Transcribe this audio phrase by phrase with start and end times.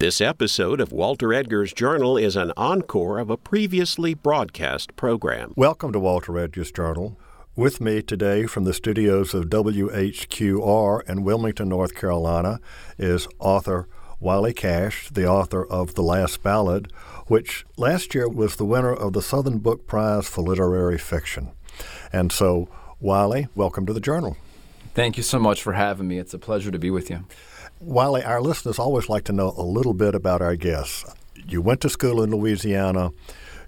[0.00, 5.52] This episode of Walter Edgar's Journal is an encore of a previously broadcast program.
[5.56, 7.18] Welcome to Walter Edgar's Journal.
[7.56, 12.60] With me today from the studios of WHQR in Wilmington, North Carolina,
[12.96, 13.88] is author
[14.20, 16.92] Wiley Cash, the author of The Last Ballad,
[17.26, 21.50] which last year was the winner of the Southern Book Prize for Literary Fiction.
[22.12, 22.68] And so,
[23.00, 24.36] Wiley, welcome to the Journal.
[24.94, 26.18] Thank you so much for having me.
[26.18, 27.24] It's a pleasure to be with you.
[27.80, 31.04] Wiley, our listeners always like to know a little bit about our guests.
[31.46, 33.12] You went to school in Louisiana,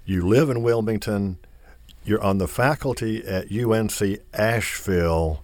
[0.05, 1.37] you live in Wilmington,
[2.03, 5.43] you're on the faculty at UNC Asheville.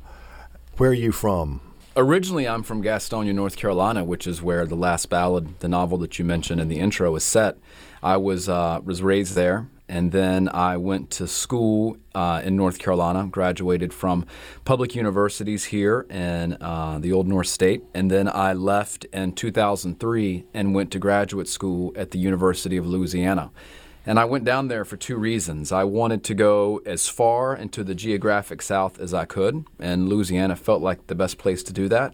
[0.76, 1.62] Where are you from?
[1.96, 6.20] Originally, I'm from Gastonia, North Carolina, which is where the last ballad, the novel that
[6.20, 7.58] you mentioned in the intro, is set.
[8.04, 12.80] I was uh, was raised there and then I went to school uh, in North
[12.80, 14.26] Carolina, graduated from
[14.66, 20.46] public universities here in uh, the Old North State, and then I left in 2003
[20.54, 23.52] and went to graduate school at the University of Louisiana.
[24.06, 25.74] And I went down there for two reasons.
[25.74, 30.56] I wanted to go as far into the geographic south as I could, and Louisiana
[30.56, 32.14] felt like the best place to do that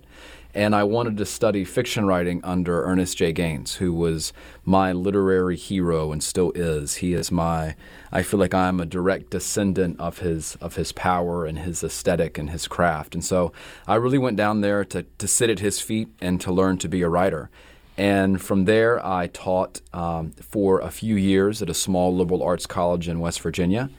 [0.53, 3.33] and I wanted to study fiction writing under Ernest J.
[3.33, 6.95] Gaines, who was my literary hero and still is.
[6.95, 7.75] He is my
[8.11, 12.37] I feel like I'm a direct descendant of his of his power and his aesthetic
[12.37, 13.15] and his craft.
[13.15, 13.51] And so
[13.87, 16.87] I really went down there to, to sit at his feet and to learn to
[16.87, 17.49] be a writer.
[17.97, 22.65] And from there, I taught um, for a few years at a small liberal arts
[22.65, 23.89] college in West Virginia.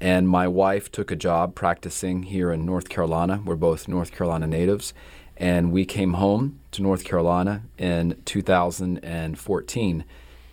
[0.00, 3.42] And my wife took a job practicing here in North Carolina.
[3.44, 4.94] We're both North Carolina natives.
[5.40, 10.04] And we came home to North Carolina in 2014.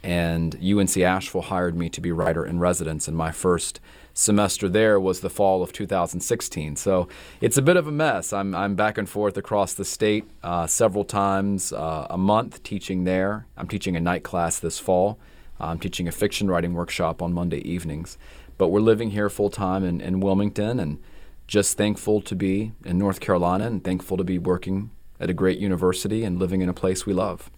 [0.01, 3.09] And UNC Asheville hired me to be writer in residence.
[3.09, 3.81] And my first
[4.13, 6.77] semester there was the fall of 2016.
[6.77, 7.09] So
[7.41, 8.31] it's a bit of a mess.
[8.31, 13.03] I'm, I'm back and forth across the state uh, several times uh, a month teaching
[13.03, 13.45] there.
[13.57, 15.19] I'm teaching a night class this fall.
[15.59, 18.17] I'm teaching a fiction writing workshop on Monday evenings.
[18.57, 20.99] But we're living here full time in, in Wilmington and
[21.47, 25.57] just thankful to be in North Carolina and thankful to be working at a great
[25.57, 27.49] university and living in a place we love.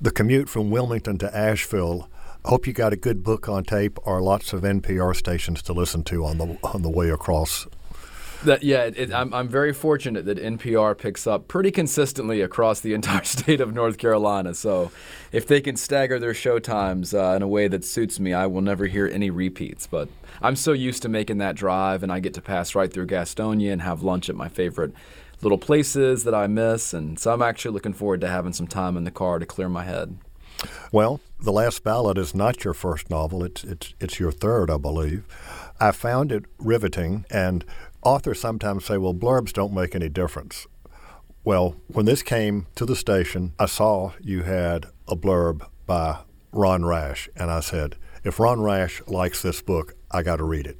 [0.00, 2.08] The commute from Wilmington to Asheville.
[2.46, 6.02] Hope you got a good book on tape or lots of NPR stations to listen
[6.04, 7.66] to on the on the way across.
[8.44, 12.94] That yeah, it, I'm I'm very fortunate that NPR picks up pretty consistently across the
[13.00, 14.54] entire state of North Carolina.
[14.54, 14.90] So,
[15.30, 18.46] if they can stagger their show times uh, in a way that suits me, I
[18.46, 19.86] will never hear any repeats.
[19.86, 20.08] But
[20.40, 23.72] I'm so used to making that drive, and I get to pass right through Gastonia
[23.72, 24.92] and have lunch at my favorite
[25.42, 26.94] little places that I miss.
[26.94, 29.68] And so I'm actually looking forward to having some time in the car to clear
[29.68, 30.16] my head.
[30.92, 34.76] Well, The Last Ballad is not your first novel, it's, it's, it's your third, I
[34.76, 35.24] believe.
[35.80, 37.64] I found it riveting, and
[38.02, 40.66] authors sometimes say, well, blurbs don't make any difference.
[41.44, 46.18] Well, when this came to the station, I saw you had a blurb by
[46.52, 50.66] Ron Rash, and I said, if Ron Rash likes this book, I got to read
[50.66, 50.76] it.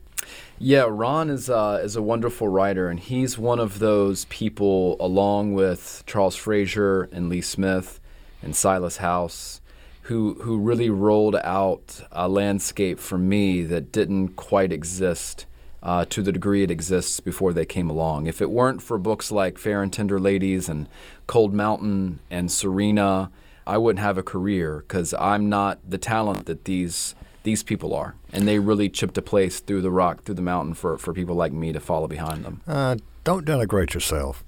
[0.59, 5.55] Yeah, Ron is uh, is a wonderful writer, and he's one of those people, along
[5.55, 7.99] with Charles Frazier and Lee Smith
[8.43, 9.63] and Silas House,
[10.03, 15.47] who who really rolled out a landscape for me that didn't quite exist
[15.83, 18.27] uh, to the degree it exists before they came along.
[18.27, 20.89] If it weren't for books like Fair and Tender Ladies and
[21.27, 23.31] Cold Mountain and Serena,
[23.67, 28.17] I wouldn't have a career because I'm not the talent that these these people are,
[28.33, 31.35] and they really chipped a place through the rock, through the mountain for, for people
[31.35, 32.61] like me to follow behind them.
[32.67, 34.45] Uh, don't denigrate yourself.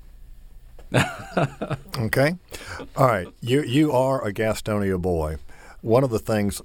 [1.98, 2.36] okay,
[2.96, 3.28] all right.
[3.40, 5.36] You you are a Gastonia boy.
[5.80, 6.60] One of the things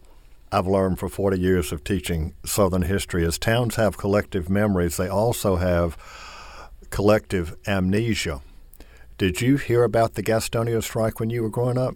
[0.50, 4.96] I've learned for 40 years of teaching Southern history is towns have collective memories.
[4.96, 5.98] They also have
[6.90, 8.42] collective amnesia.
[9.18, 11.96] Did you hear about the Gastonia strike when you were growing up?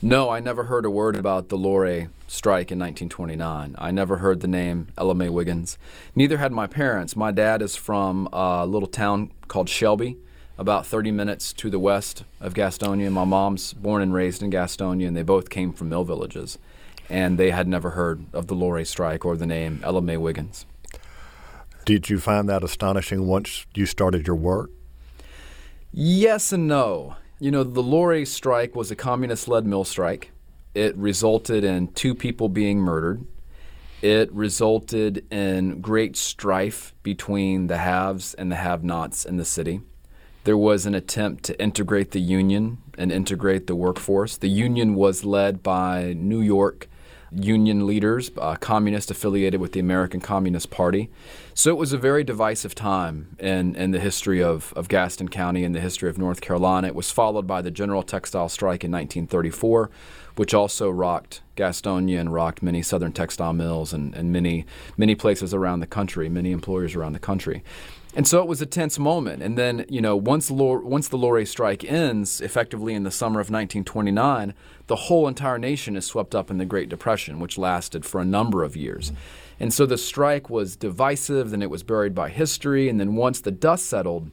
[0.00, 3.74] No, I never heard a word about the Loray strike in 1929.
[3.78, 5.76] I never heard the name Ella May Wiggins.
[6.14, 7.16] Neither had my parents.
[7.16, 10.18] My dad is from a little town called Shelby,
[10.56, 13.10] about 30 minutes to the west of Gastonia.
[13.10, 16.58] My mom's born and raised in Gastonia, and they both came from mill villages.
[17.10, 20.66] And they had never heard of the Loray strike or the name Ella May Wiggins.
[21.84, 24.70] Did you find that astonishing once you started your work?
[25.92, 27.16] Yes and no.
[27.38, 30.30] You know, the Loray strike was a communist led mill strike.
[30.74, 33.26] It resulted in two people being murdered.
[34.00, 39.80] It resulted in great strife between the haves and the have nots in the city.
[40.44, 44.36] There was an attempt to integrate the union and integrate the workforce.
[44.36, 46.88] The union was led by New York
[47.36, 51.10] union leaders, uh, communist affiliated with the American Communist Party.
[51.54, 55.64] So it was a very divisive time in, in the history of, of Gaston County
[55.64, 56.88] and the history of North Carolina.
[56.88, 59.90] It was followed by the General Textile Strike in 1934,
[60.36, 64.66] which also rocked Gastonia and rocked many southern textile mills and, and many
[64.96, 67.62] many places around the country, many employers around the country.
[68.16, 69.42] And so it was a tense moment.
[69.42, 73.50] And then, you know, once once the Loray strike ends, effectively in the summer of
[73.50, 74.54] 1929,
[74.86, 78.24] the whole entire nation is swept up in the Great Depression, which lasted for a
[78.24, 79.12] number of years.
[79.58, 83.40] And so the strike was divisive, then it was buried by history, and then once
[83.40, 84.30] the dust settled,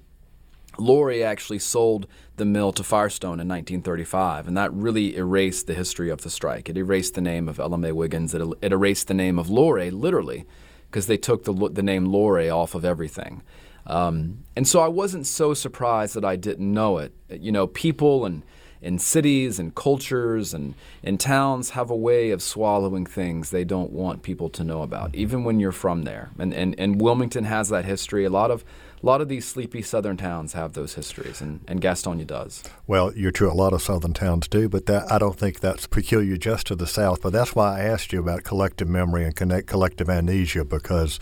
[0.78, 2.07] Loray actually sold
[2.38, 6.69] the mill to Firestone in 1935, and that really erased the history of the strike.
[6.69, 8.33] It erased the name of Ella May Wiggins.
[8.33, 10.45] It, it erased the name of Loray, literally,
[10.89, 13.44] because they took the, the name Loray off of everything.
[13.88, 17.13] Um, and so I wasn't so surprised that I didn't know it.
[17.30, 18.44] You know, people and
[18.81, 20.74] in cities and cultures and
[21.04, 25.13] in towns have a way of swallowing things they don't want people to know about,
[25.13, 26.31] even when you're from there.
[26.39, 28.25] And, and, and Wilmington has that history.
[28.25, 28.66] A lot of
[29.01, 32.63] a lot of these sleepy southern towns have those histories, and, and Gastonia does.
[32.86, 33.51] Well, you're true.
[33.51, 36.75] A lot of southern towns do, but that, I don't think that's peculiar just to
[36.75, 37.19] the South.
[37.24, 41.19] But that's why I asked you about collective memory and connect collective amnesia, because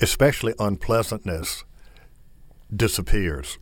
[0.00, 1.64] especially unpleasantness
[2.74, 3.58] disappears.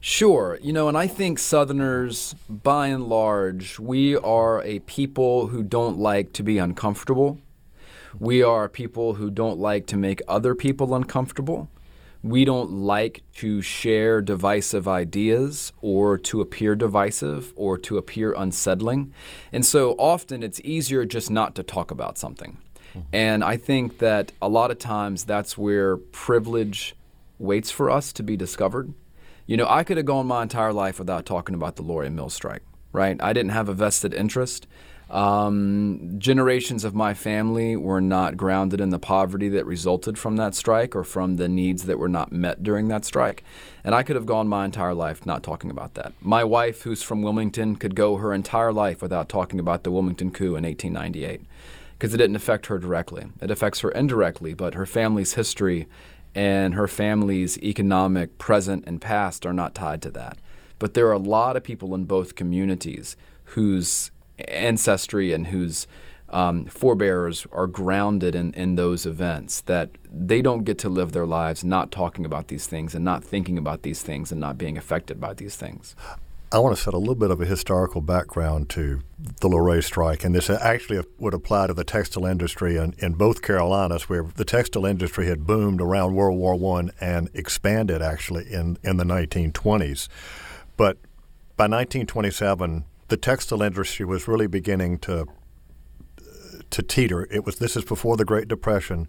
[0.00, 0.58] Sure.
[0.62, 5.98] You know, and I think Southerners, by and large, we are a people who don't
[5.98, 7.38] like to be uncomfortable.
[8.18, 11.68] We are people who don't like to make other people uncomfortable.
[12.22, 19.12] We don't like to share divisive ideas or to appear divisive or to appear unsettling.
[19.52, 22.58] And so often it's easier just not to talk about something.
[22.90, 23.00] Mm-hmm.
[23.12, 26.94] And I think that a lot of times that's where privilege
[27.38, 28.92] waits for us to be discovered.
[29.46, 32.30] You know, I could have gone my entire life without talking about the Loray Mill
[32.30, 32.62] strike,
[32.92, 33.16] right?
[33.22, 34.66] I didn't have a vested interest.
[35.10, 40.54] Um, generations of my family were not grounded in the poverty that resulted from that
[40.54, 43.42] strike or from the needs that were not met during that strike.
[43.84, 46.12] And I could have gone my entire life not talking about that.
[46.20, 50.30] My wife, who's from Wilmington, could go her entire life without talking about the Wilmington
[50.30, 51.40] coup in 1898
[51.98, 53.26] because it didn't affect her directly.
[53.40, 55.88] It affects her indirectly, but her family's history
[56.32, 60.38] and her family's economic present and past are not tied to that.
[60.78, 64.12] But there are a lot of people in both communities whose
[64.46, 65.88] ancestry and whose
[66.28, 71.26] um, forebears are grounded in, in those events that they don't get to live their
[71.26, 74.76] lives not talking about these things and not thinking about these things and not being
[74.76, 75.96] affected by these things.
[76.50, 80.24] I want to set a little bit of a historical background to the Loray strike,
[80.24, 84.46] and this actually would apply to the textile industry in, in both Carolinas, where the
[84.46, 90.08] textile industry had boomed around World War One and expanded actually in, in the 1920s.
[90.78, 90.96] But
[91.58, 95.26] by 1927, the textile industry was really beginning to
[96.70, 97.26] to teeter.
[97.30, 99.06] It was this is before the Great Depression,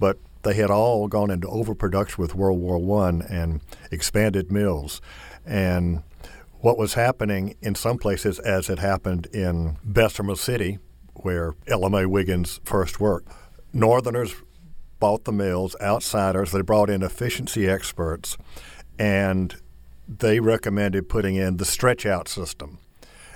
[0.00, 3.60] but they had all gone into overproduction with World War One and
[3.92, 5.00] expanded mills,
[5.46, 6.02] and
[6.60, 10.78] what was happening in some places, as it happened in Bessemer City,
[11.14, 13.32] where Ella May Wiggins first worked.
[13.72, 14.34] Northerners
[14.98, 18.36] bought the mills, outsiders, they brought in efficiency experts,
[18.98, 19.56] and
[20.06, 22.78] they recommended putting in the stretch out system.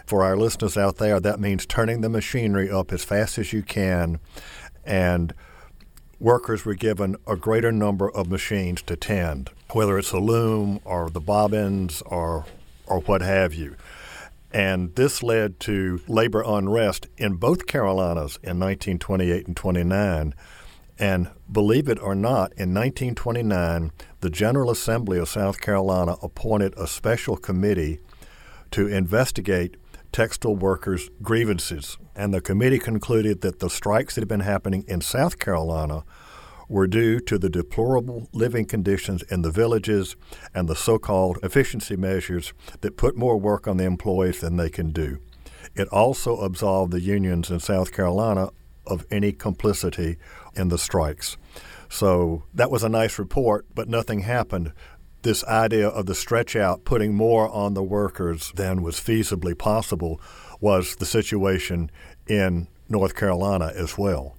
[0.04, 3.62] For our listeners out there, that means turning the machinery up as fast as you
[3.62, 4.18] can,
[4.84, 5.32] and
[6.20, 11.08] workers were given a greater number of machines to tend, whether it's a loom or
[11.08, 12.44] the bobbins or
[12.86, 13.76] or what have you.
[14.52, 20.34] And this led to labor unrest in both Carolinas in 1928 and 29.
[20.96, 26.86] And believe it or not, in 1929, the General Assembly of South Carolina appointed a
[26.86, 27.98] special committee
[28.70, 29.76] to investigate
[30.12, 31.98] textile workers' grievances.
[32.14, 36.04] And the committee concluded that the strikes that had been happening in South Carolina
[36.68, 40.16] were due to the deplorable living conditions in the villages
[40.54, 44.70] and the so called efficiency measures that put more work on the employees than they
[44.70, 45.18] can do.
[45.74, 48.50] It also absolved the unions in South Carolina
[48.86, 50.18] of any complicity
[50.54, 51.36] in the strikes.
[51.88, 54.72] So that was a nice report, but nothing happened.
[55.22, 60.20] This idea of the stretch out, putting more on the workers than was feasibly possible,
[60.60, 61.90] was the situation
[62.26, 64.36] in North Carolina as well.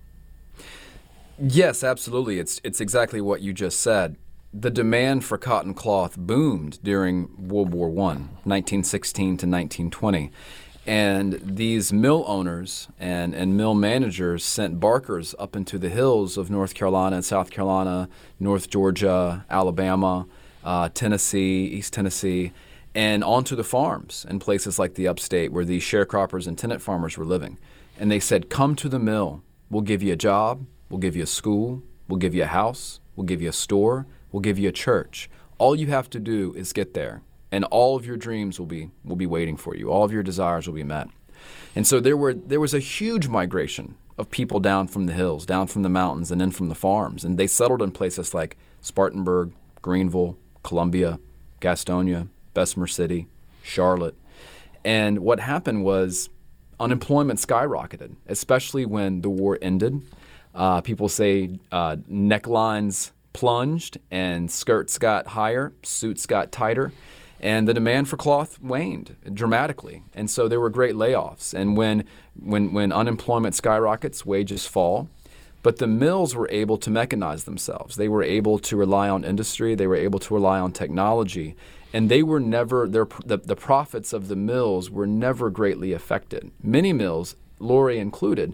[1.38, 2.40] Yes, absolutely.
[2.40, 4.16] It's it's exactly what you just said.
[4.54, 8.16] The demand for cotton cloth boomed during World War I,
[8.46, 10.32] 1916 to 1920.
[10.88, 16.52] And these mill owners and, and mill managers sent barkers up into the hills of
[16.52, 18.08] North Carolina and South Carolina,
[18.40, 20.28] North Georgia, Alabama,
[20.64, 22.52] uh, Tennessee, East Tennessee,
[22.94, 27.18] and onto the farms in places like the upstate where these sharecroppers and tenant farmers
[27.18, 27.58] were living.
[28.00, 29.44] And they said, Come to the mill.
[29.70, 30.66] We'll give you a job.
[30.96, 31.84] We'll give you a school.
[32.08, 33.02] We'll give you a house.
[33.18, 34.08] We'll give you a store.
[34.32, 35.30] We'll give you a church.
[35.58, 37.22] All you have to do is get there,
[37.52, 39.90] and all of your dreams will be will be waiting for you.
[39.90, 41.10] All of your desires will be met.
[41.76, 45.46] And so there were there was a huge migration of people down from the hills,
[45.46, 48.56] down from the mountains, and then from the farms, and they settled in places like
[48.80, 51.20] Spartanburg, Greenville, Columbia,
[51.60, 53.28] Gastonia, Bessemer City,
[53.64, 54.16] Charlotte.
[54.86, 56.30] And what happened was
[56.80, 60.02] unemployment skyrocketed, especially when the war ended.
[60.56, 66.94] Uh, people say uh, necklines plunged and skirts got higher, suits got tighter,
[67.42, 70.04] and the demand for cloth waned dramatically.
[70.14, 71.54] And so there were great layoffs.
[71.54, 72.06] And when,
[72.40, 75.10] when, when unemployment skyrockets, wages fall.
[75.62, 77.96] But the mills were able to mechanize themselves.
[77.96, 79.76] They were able to rely on industry.
[79.76, 81.56] They were able to rely on technology
[81.96, 86.52] and they were never their the, the profits of the mills were never greatly affected.
[86.62, 88.54] Many mills, Loray included,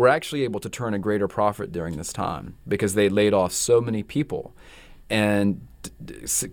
[0.00, 3.52] were actually able to turn a greater profit during this time because they laid off
[3.52, 4.56] so many people,
[5.10, 5.60] and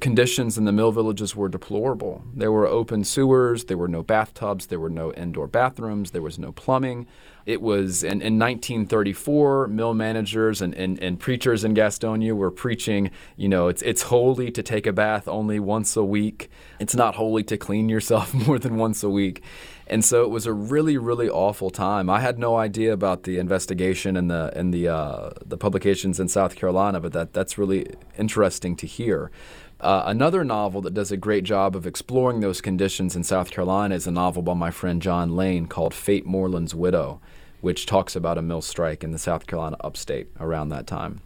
[0.02, 2.24] conditions in the mill villages were deplorable.
[2.36, 6.38] There were open sewers, there were no bathtubs, there were no indoor bathrooms, there was
[6.38, 7.08] no plumbing.
[7.46, 13.12] It was in, in 1934, mill managers and, and, and preachers in Gastonia were preaching,
[13.38, 16.50] you know, it's, it's holy to take a bath only once a week.
[16.82, 19.42] It's not holy to clean yourself more than once a week.
[19.90, 22.10] And so it was a really, really awful time.
[22.10, 26.28] I had no idea about the investigation and the and the uh, the publications in
[26.28, 29.32] South Carolina, but that that's really interesting to hear.
[29.80, 33.94] Uh, another novel that does a great job of exploring those conditions in South Carolina
[33.96, 37.22] is a novel by my friend John Lane called Fate Moreland's Widow,
[37.62, 41.22] which talks about a mill strike in the South Carolina upstate around that time.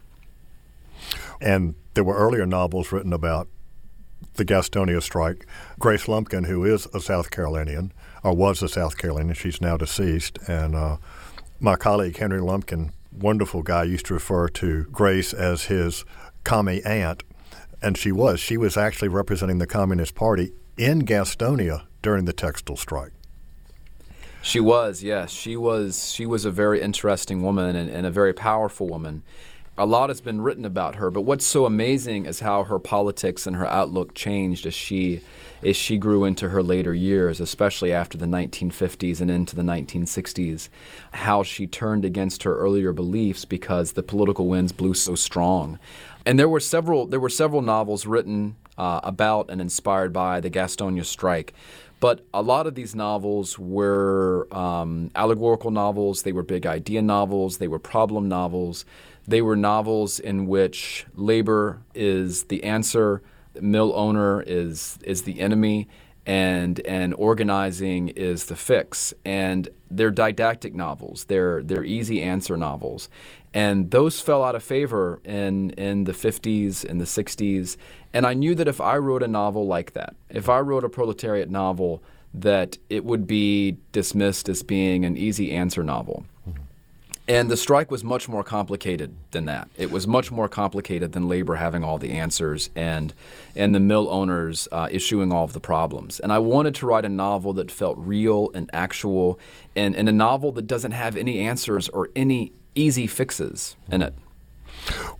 [1.40, 3.48] And there were earlier novels written about
[4.34, 5.46] the Gastonia strike.
[5.78, 10.38] Grace Lumpkin, who is a South Carolinian, or was a South Carolinian, she's now deceased,
[10.48, 10.96] and uh,
[11.60, 16.04] my colleague Henry Lumpkin, wonderful guy, used to refer to Grace as his
[16.44, 17.22] commie aunt
[17.82, 18.40] and she was.
[18.40, 23.12] She was actually representing the Communist Party in Gastonia during the textile strike.
[24.40, 25.30] She was, yes.
[25.30, 26.10] She was.
[26.12, 29.22] She was a very interesting woman and, and, a very powerful woman.
[29.78, 33.46] A lot has been written about her, but what's so amazing is how her politics
[33.46, 35.22] and her outlook changed as she
[35.64, 40.68] as she grew into her later years, especially after the 1950s and into the 1960s.
[41.12, 45.78] How she turned against her earlier beliefs because the political winds blew so strong.
[46.26, 50.50] And there were several there were several novels written uh, about and inspired by the
[50.50, 51.54] Gastonia strike.
[52.02, 56.24] But a lot of these novels were um, allegorical novels.
[56.24, 57.58] They were big idea novels.
[57.58, 58.84] They were problem novels.
[59.26, 63.22] They were novels in which labor is the answer,
[63.54, 65.88] the mill owner is is the enemy,
[66.26, 69.14] and and organizing is the fix.
[69.24, 71.24] And they're didactic novels.
[71.24, 73.08] They're they're easy answer novels,
[73.54, 77.76] and those fell out of favor in in the 50s and the 60s.
[78.12, 80.88] And I knew that if I wrote a novel like that, if I wrote a
[80.88, 82.02] proletariat novel,
[82.34, 86.24] that it would be dismissed as being an easy answer novel.
[87.28, 89.68] And the strike was much more complicated than that.
[89.76, 93.14] It was much more complicated than labor having all the answers and
[93.54, 96.18] and the mill owners uh, issuing all of the problems.
[96.18, 99.38] And I wanted to write a novel that felt real and actual,
[99.76, 104.14] and, and a novel that doesn't have any answers or any easy fixes in it.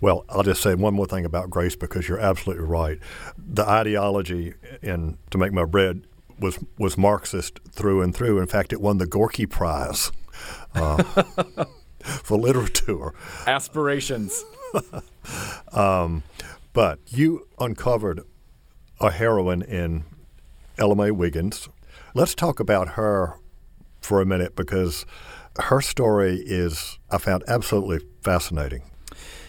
[0.01, 2.99] Well, I'll just say one more thing about Grace because you're absolutely right.
[3.39, 6.03] The ideology in To Make My Bread
[6.41, 8.41] was was Marxist through and through.
[8.41, 10.11] In fact, it won the Gorky Prize
[10.75, 11.23] uh,
[12.03, 13.13] for literature.
[13.47, 14.45] Aspirations.
[15.73, 16.23] um,
[16.73, 18.23] but you uncovered
[19.01, 20.05] a heroine in
[20.79, 21.69] Ella May Wiggins.
[22.15, 23.39] Let's talk about her
[24.01, 25.05] for a minute because
[25.59, 28.83] her story is, I found absolutely fascinating.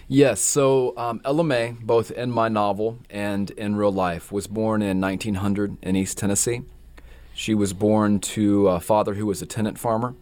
[0.07, 4.81] Yes, so um, Ella May, both in my novel and in real life, was born
[4.81, 6.61] in 1900 in East Tennessee.
[7.33, 10.13] She was born to a father who was a tenant farmer.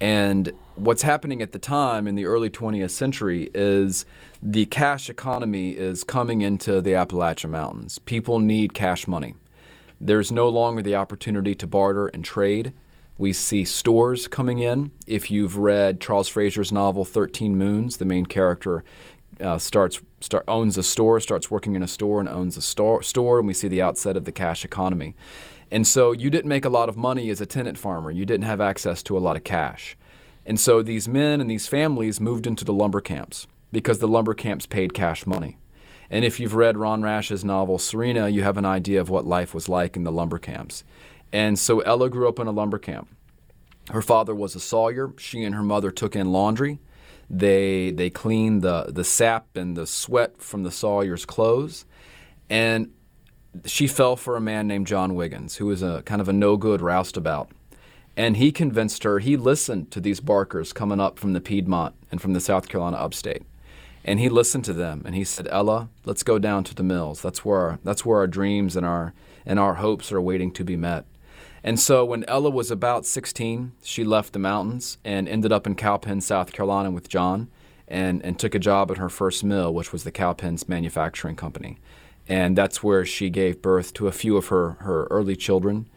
[0.00, 4.06] And what's happening at the time in the early 20th century is
[4.42, 7.98] the cash economy is coming into the Appalachian Mountains.
[7.98, 9.34] People need cash money.
[10.00, 12.72] There's no longer the opportunity to barter and trade.
[13.16, 14.92] We see stores coming in.
[15.06, 18.84] If you've read Charles Frazier's novel 13 Moons, the main character
[19.40, 23.02] uh, starts start, owns a store, starts working in a store, and owns a store,
[23.02, 25.16] store, and we see the outset of the cash economy.
[25.70, 28.10] And so you didn't make a lot of money as a tenant farmer.
[28.10, 29.96] You didn't have access to a lot of cash.
[30.48, 34.32] And so these men and these families moved into the lumber camps because the lumber
[34.32, 35.58] camps paid cash money.
[36.10, 39.52] And if you've read Ron Rash's novel Serena, you have an idea of what life
[39.52, 40.84] was like in the lumber camps.
[41.34, 43.08] And so Ella grew up in a lumber camp.
[43.90, 45.12] Her father was a sawyer.
[45.18, 46.78] She and her mother took in laundry.
[47.28, 51.84] They they cleaned the the sap and the sweat from the sawyer's clothes,
[52.48, 52.90] and
[53.66, 56.56] she fell for a man named John Wiggins, who was a kind of a no
[56.56, 57.50] good roustabout.
[58.18, 62.20] And he convinced her, he listened to these barkers coming up from the Piedmont and
[62.20, 63.44] from the South Carolina upstate.
[64.04, 67.22] And he listened to them and he said, Ella, let's go down to the mills.
[67.22, 69.14] That's where our, that's where our dreams and our,
[69.46, 71.04] and our hopes are waiting to be met.
[71.62, 75.76] And so when Ella was about 16, she left the mountains and ended up in
[75.76, 77.46] Cowpen, South Carolina with John
[77.86, 81.78] and, and took a job at her first mill, which was the Cowpens Manufacturing Company.
[82.26, 85.88] And that's where she gave birth to a few of her, her early children.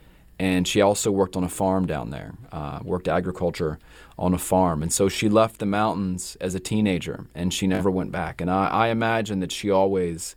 [0.42, 3.78] And she also worked on a farm down there, uh, worked agriculture
[4.18, 4.82] on a farm.
[4.82, 8.42] And so she left the mountains as a teenager and she never went back.
[8.42, 10.36] And I, I imagine that she always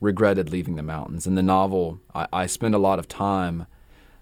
[0.00, 1.26] regretted leaving the mountains.
[1.26, 3.66] In the novel, I, I spend a lot of time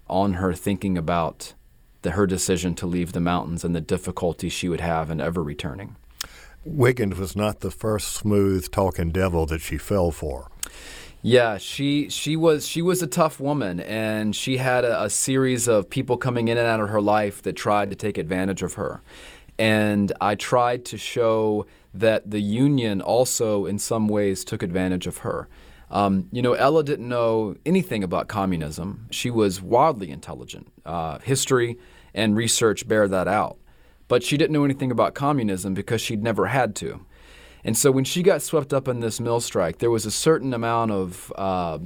[0.09, 1.53] on her thinking about
[2.01, 5.41] the, her decision to leave the mountains and the difficulty she would have in ever
[5.41, 5.95] returning.
[6.65, 10.51] Wiggins was not the first smooth talking devil that she fell for.
[11.23, 15.67] Yeah, she she was she was a tough woman, and she had a, a, series
[15.67, 18.73] of people coming in and out of her life that tried to take advantage of
[18.73, 19.03] her.
[19.59, 25.17] And I tried to show that the union also, in some ways, took advantage of
[25.17, 25.47] her.
[25.91, 29.05] Um, you know, Ella didn't know anything about communism.
[29.11, 30.71] She was wildly intelligent.
[30.85, 31.77] Uh, history
[32.15, 33.57] and research bear that out.
[34.07, 37.05] But she didn't know anything about communism because she'd never had to.
[37.63, 40.53] And so when she got swept up in this mill strike, there was a certain
[40.53, 41.79] amount of uh,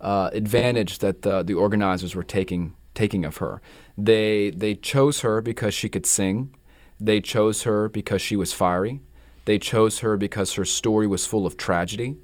[0.00, 3.60] uh, advantage that the, the organizers were taking taking of her.
[3.96, 6.54] They they chose her because she could sing.
[7.00, 9.00] They chose her because she was fiery.
[9.44, 12.16] They chose her because her story was full of tragedy.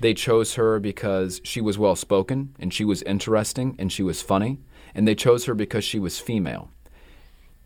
[0.00, 4.22] They chose her because she was well spoken and she was interesting and she was
[4.22, 4.58] funny.
[4.94, 6.70] And they chose her because she was female.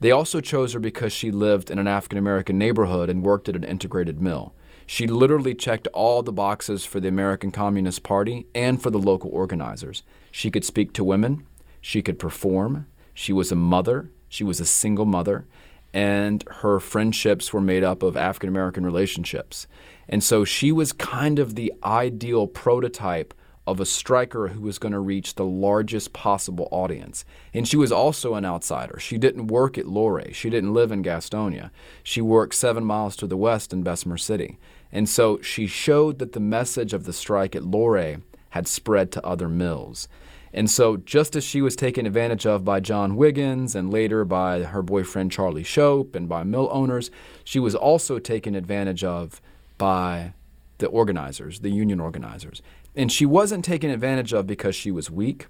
[0.00, 3.56] They also chose her because she lived in an African American neighborhood and worked at
[3.56, 4.54] an integrated mill.
[4.86, 9.30] She literally checked all the boxes for the American Communist Party and for the local
[9.30, 10.02] organizers.
[10.30, 11.44] She could speak to women,
[11.80, 15.46] she could perform, she was a mother, she was a single mother,
[15.92, 19.66] and her friendships were made up of African American relationships.
[20.08, 23.34] And so she was kind of the ideal prototype
[23.66, 27.24] of a striker who was going to reach the largest possible audience.
[27.52, 29.00] And she was also an outsider.
[29.00, 30.32] She didn't work at Loray.
[30.32, 31.70] She didn't live in Gastonia.
[32.04, 34.58] She worked seven miles to the west in Bessemer City.
[34.96, 39.26] And so she showed that the message of the strike at Loray had spread to
[39.26, 40.08] other mills.
[40.54, 44.62] And so, just as she was taken advantage of by John Wiggins and later by
[44.62, 47.10] her boyfriend Charlie Shope and by mill owners,
[47.44, 49.42] she was also taken advantage of
[49.76, 50.32] by
[50.78, 52.62] the organizers, the union organizers.
[52.94, 55.48] And she wasn't taken advantage of because she was weak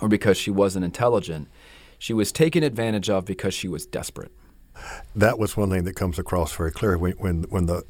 [0.00, 1.48] or because she wasn't intelligent.
[1.98, 4.30] She was taken advantage of because she was desperate.
[5.16, 7.82] That was one thing that comes across very clearly when, when, when the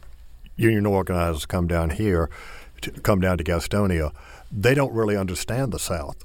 [0.56, 2.30] union organizers come down here,
[2.82, 4.12] to, come down to Gastonia,
[4.50, 6.24] they don't really understand the South.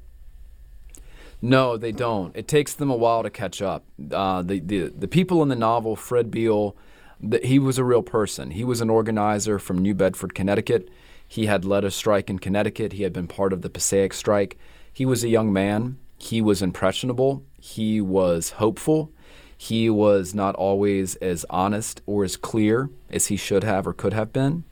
[1.42, 2.36] No, they don't.
[2.36, 3.86] It takes them a while to catch up.
[4.12, 6.76] Uh, the, the, the people in the novel, Fred Beal,
[7.22, 8.52] the, he was a real person.
[8.52, 10.90] He was an organizer from New Bedford, Connecticut.
[11.28, 12.94] He had led a strike in Connecticut.
[12.94, 14.58] He had been part of the Passaic strike.
[14.92, 16.00] He was a young man.
[16.18, 17.44] He was impressionable.
[17.60, 19.12] He was hopeful.
[19.58, 24.14] He was not always as honest or as clear as he should have or could
[24.14, 24.64] have been.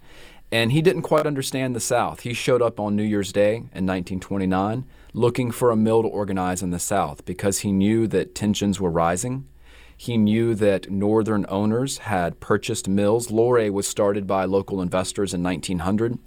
[0.51, 2.21] And he didn't quite understand the South.
[2.21, 6.61] He showed up on New Year's Day in 1929 looking for a mill to organize
[6.61, 9.47] in the South because he knew that tensions were rising.
[9.95, 13.29] He knew that Northern owners had purchased mills.
[13.29, 16.19] Loray was started by local investors in 1900,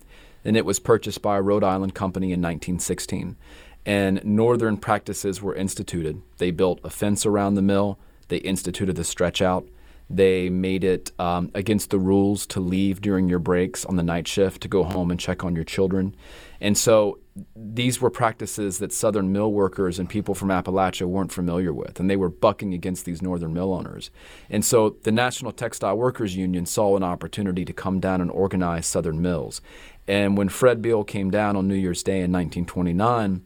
[0.43, 3.37] and it was purchased by a Rhode Island company in 1916.
[3.85, 6.23] And Northern practices were instituted.
[6.39, 9.69] They built a fence around the mill, they instituted the stretch out.
[10.11, 14.27] They made it um, against the rules to leave during your breaks on the night
[14.27, 16.17] shift to go home and check on your children.
[16.61, 17.19] And so
[17.55, 22.09] these were practices that Southern mill workers and people from Appalachia weren't familiar with, and
[22.09, 24.11] they were bucking against these Northern mill owners.
[24.49, 28.87] And so the National Textile Workers Union saw an opportunity to come down and organize
[28.87, 29.61] Southern mills.
[30.07, 33.45] And when Fred Beal came down on New Year's Day in 1929,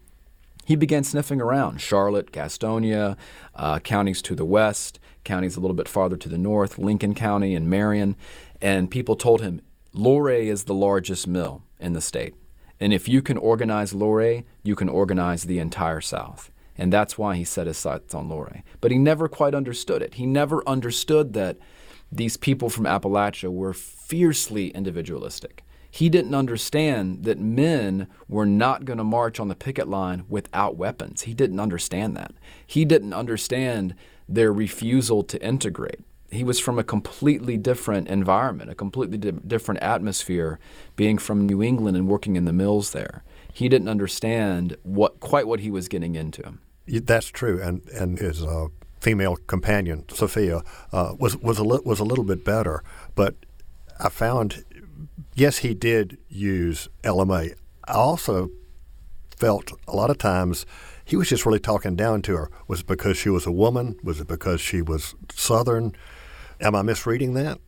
[0.64, 3.16] he began sniffing around Charlotte, Gastonia,
[3.55, 7.55] uh, counties to the west, counties a little bit farther to the north, Lincoln County
[7.55, 8.16] and Marion.
[8.61, 9.61] And people told him,
[9.94, 12.35] Loray is the largest mill in the state.
[12.81, 16.51] And if you can organize Loray, you can organize the entire South.
[16.77, 18.62] And that's why he set his sights on Loray.
[18.81, 20.14] But he never quite understood it.
[20.14, 21.59] He never understood that
[22.11, 25.64] these people from Appalachia were fiercely individualistic.
[25.94, 30.74] He didn't understand that men were not going to march on the picket line without
[30.74, 31.22] weapons.
[31.22, 32.33] He didn't understand that.
[32.66, 33.94] He didn't understand
[34.26, 36.00] their refusal to integrate.
[36.31, 40.59] He was from a completely different environment, a completely di- different atmosphere,
[40.96, 43.22] being from New England and working in the mills there.
[43.52, 46.55] He didn't understand what quite what he was getting into.
[46.87, 52.00] That's true, and and his uh, female companion, Sophia, uh, was was a li- was
[52.00, 52.83] a little bit better.
[53.14, 53.35] But
[54.00, 54.64] I found,
[55.35, 57.55] yes, he did use Ella May.
[57.85, 58.51] I also
[59.37, 60.66] felt a lot of times
[61.05, 62.51] he was just really talking down to her.
[62.68, 63.97] Was it because she was a woman?
[64.03, 65.95] Was it because she was Southern?
[66.61, 67.59] Am I misreading that?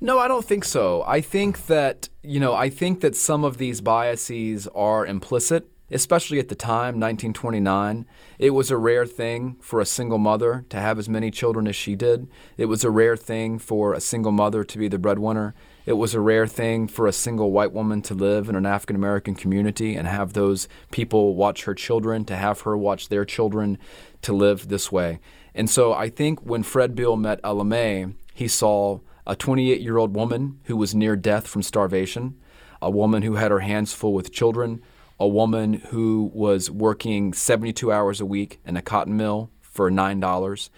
[0.00, 1.04] No, I don't think so.
[1.06, 6.38] I think that, you know, I think that some of these biases are implicit, especially
[6.38, 8.06] at the time, 1929.
[8.38, 11.76] It was a rare thing for a single mother to have as many children as
[11.76, 12.28] she did.
[12.56, 15.54] It was a rare thing for a single mother to be the breadwinner.
[15.84, 18.94] It was a rare thing for a single white woman to live in an African
[18.94, 23.78] American community and have those people watch her children, to have her watch their children,
[24.22, 25.18] to live this way.
[25.54, 30.14] And so I think when Fred Beal met May, he saw a 28 year old
[30.14, 32.38] woman who was near death from starvation,
[32.80, 34.82] a woman who had her hands full with children,
[35.18, 40.70] a woman who was working 72 hours a week in a cotton mill for $9.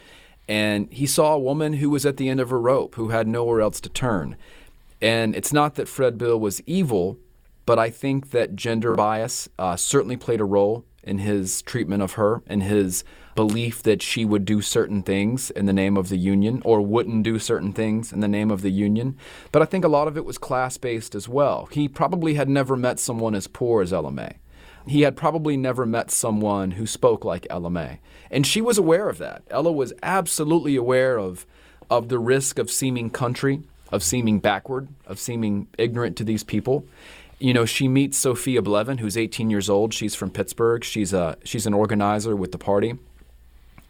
[0.47, 3.27] And he saw a woman who was at the end of her rope, who had
[3.27, 4.37] nowhere else to turn.
[5.01, 7.19] And it's not that Fred Beal was evil,
[7.67, 12.15] but I think that gender bias uh, certainly played a role in his treatment of
[12.15, 13.05] her and his
[13.35, 17.25] belief that she would do certain things in the name of the union or wouldn't
[17.25, 19.17] do certain things in the name of the union.
[19.53, 21.69] But I think a lot of it was class based as well.
[21.73, 24.39] He probably had never met someone as poor as Ella May.
[24.87, 28.01] He had probably never met someone who spoke like Ella May.
[28.31, 29.43] And she was aware of that.
[29.51, 31.47] Ella was absolutely aware of,
[31.91, 36.87] of the risk of seeming country, of seeming backward, of seeming ignorant to these people
[37.39, 39.93] you know, she meets Sophia Blevin, who's 18 years old.
[39.93, 40.85] She's from Pittsburgh.
[40.85, 42.95] She's a she's an organizer with the party,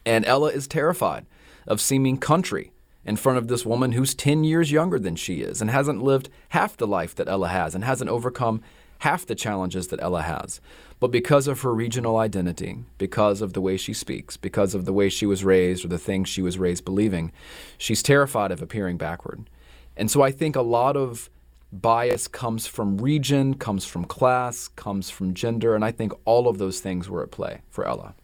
[0.05, 1.27] and Ella is terrified
[1.67, 2.73] of seeming country
[3.05, 6.31] in front of this woman who's 10 years younger than she is and hasn't lived
[6.51, 8.63] half the life that Ella has and hasn't overcome
[9.01, 10.61] half the challenges that Ella has.
[10.99, 14.93] But because of her regional identity, because of the way she speaks, because of the
[14.93, 17.31] way she was raised or the things she was raised believing,
[17.77, 19.45] she's terrified of appearing backward.
[19.97, 21.31] And so I think a lot of
[21.73, 26.59] bias comes from region, comes from class, comes from gender, and I think all of
[26.59, 28.15] those things were at play for Ella.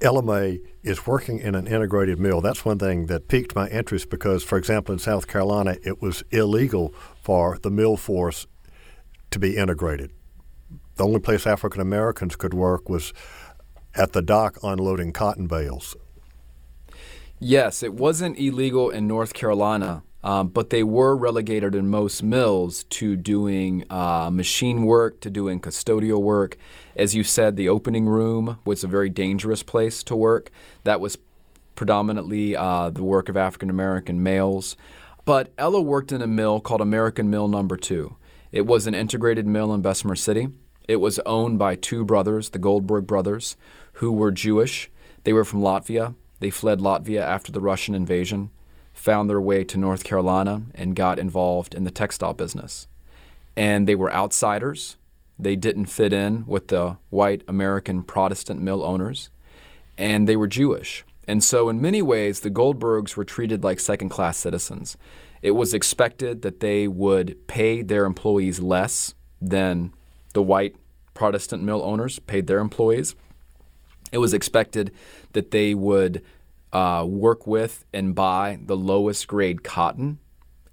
[0.00, 2.40] Ella May is working in an integrated mill.
[2.40, 6.22] That's one thing that piqued my interest because, for example, in South Carolina, it was
[6.30, 8.46] illegal for the mill force
[9.30, 10.12] to be integrated.
[10.96, 13.12] The only place African Americans could work was
[13.94, 15.96] at the dock unloading cotton bales.
[17.38, 22.82] Yes, it wasn't illegal in North Carolina, um, but they were relegated in most mills
[22.90, 26.58] to doing uh, machine work, to doing custodial work.
[26.96, 30.50] As you said, the opening room was a very dangerous place to work.
[30.82, 31.16] That was
[31.76, 34.76] predominantly uh, the work of African American males.
[35.24, 38.16] But Ella worked in a mill called American Mill Number Two.
[38.50, 40.48] It was an integrated mill in Bessemer City.
[40.88, 43.56] It was owned by two brothers, the Goldberg brothers,
[43.94, 44.90] who were Jewish.
[45.22, 46.16] They were from Latvia.
[46.40, 48.50] They fled Latvia after the Russian invasion
[48.96, 52.88] found their way to North Carolina and got involved in the textile business.
[53.56, 54.96] And they were outsiders.
[55.38, 59.28] They didn't fit in with the white American Protestant mill owners,
[59.98, 61.04] and they were Jewish.
[61.28, 64.96] And so, in many ways, the Goldbergs were treated like second class citizens.
[65.42, 69.92] It was expected that they would pay their employees less than
[70.32, 70.76] the white
[71.12, 73.14] Protestant mill owners paid their employees.
[74.12, 74.92] It was expected
[75.32, 76.22] that they would
[76.76, 80.18] uh, work with and buy the lowest grade cotton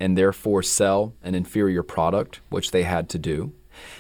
[0.01, 3.53] and therefore sell an inferior product, which they had to do.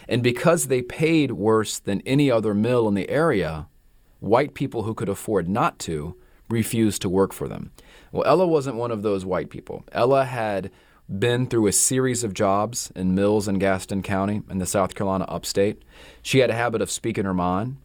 [0.09, 3.67] And because they paid worse than any other mill in the area,
[4.19, 6.17] white people who could afford not to
[6.49, 7.71] refused to work for them.
[8.11, 9.85] Well, Ella wasn't one of those white people.
[9.93, 10.71] Ella had
[11.07, 15.23] been through a series of jobs in mills in Gaston County in the South Carolina
[15.29, 15.81] upstate.
[16.21, 17.77] She had a habit of speaking her mind.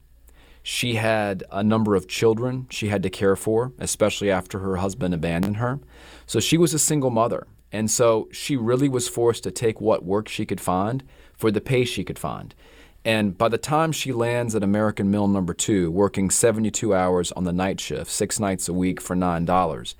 [0.70, 5.14] She had a number of children she had to care for, especially after her husband
[5.14, 5.80] abandoned her.
[6.26, 7.46] So she was a single mother.
[7.72, 11.62] And so she really was forced to take what work she could find for the
[11.62, 12.54] pay she could find.
[13.02, 17.44] And by the time she lands at American Mill number two, working 72 hours on
[17.44, 19.94] the night shift, six nights a week for $9,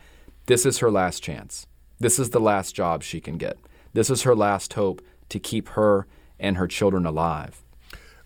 [0.44, 1.66] this is her last chance.
[1.98, 3.57] This is the last job she can get.
[3.94, 5.00] This is her last hope
[5.31, 6.07] to keep her
[6.38, 7.62] and her children alive.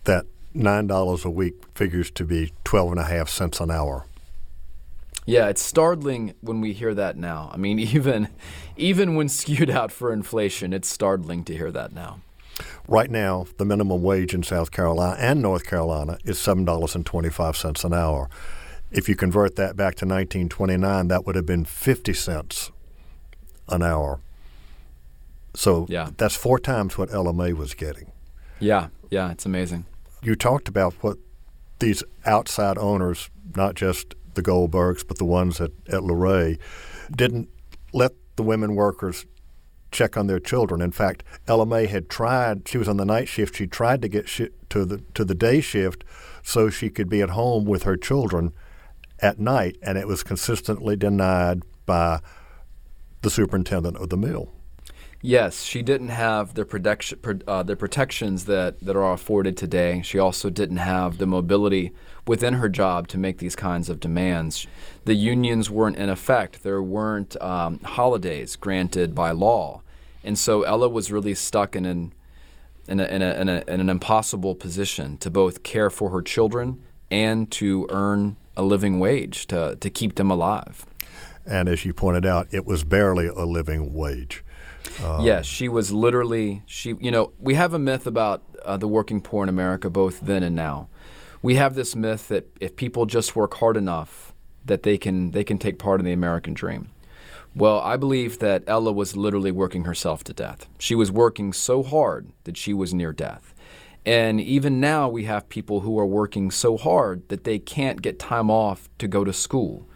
[0.03, 4.07] That $9 a week figures to be 12 and a half cents an hour.
[5.25, 7.51] Yeah, it's startling when we hear that now.
[7.53, 8.29] I mean, even
[8.77, 12.21] even when skewed out for inflation, it's startling to hear that now.
[12.87, 18.29] Right now, the minimum wage in South Carolina and North Carolina is $7.25 an hour.
[18.91, 22.71] If you convert that back to 1929, that would have been 50 cents
[23.69, 24.21] an hour.
[25.55, 26.11] So yeah.
[26.17, 28.13] that's four times what Ella May was getting.
[28.61, 29.87] Yeah, yeah, it's amazing
[30.23, 31.19] you talked about what
[31.79, 36.59] these outside owners, not just the Goldbergs, but the ones at, at Loray,
[37.15, 37.49] didn't
[37.93, 39.27] let the women workers
[39.91, 40.81] check on their children.
[40.81, 42.67] In fact, Ella May had tried.
[42.67, 43.57] She was on the night shift.
[43.57, 46.05] She tried to get sh- to the to the day shift
[46.43, 48.53] so she could be at home with her children
[49.19, 52.21] at night, and it was consistently denied by
[53.21, 54.53] the superintendent of the mill.
[55.25, 60.03] Yes, she didn't have the protection, uh, the protections that, that are afforded today.
[60.03, 61.93] She also didn't have the mobility
[62.27, 64.67] within her job to make these kinds of demands.
[65.05, 66.65] The unions weren't in effect.
[66.65, 69.83] There weren't um, holidays granted by law,
[70.25, 72.13] and so Ella was really stuck in an
[72.89, 76.21] in, a, in, a, in, a, in an impossible position to both care for her
[76.21, 76.83] children
[77.13, 80.85] and to earn a living wage to, to keep them alive.
[81.47, 84.43] And as you pointed out, it was barely a living wage.
[85.01, 86.95] Uh, yes, she was literally she.
[87.01, 90.43] You know, we have a myth about uh, the working poor in America, both then
[90.43, 90.89] and now.
[91.41, 94.33] We have this myth that if people just work hard enough,
[94.65, 96.91] that they can they can take part in the American dream.
[97.55, 100.69] Well, I believe that Ella was literally working herself to death.
[100.79, 103.55] She was working so hard that she was near death.
[104.07, 108.19] And even now, we have people who are working so hard that they can't get
[108.19, 109.87] time off to go to school.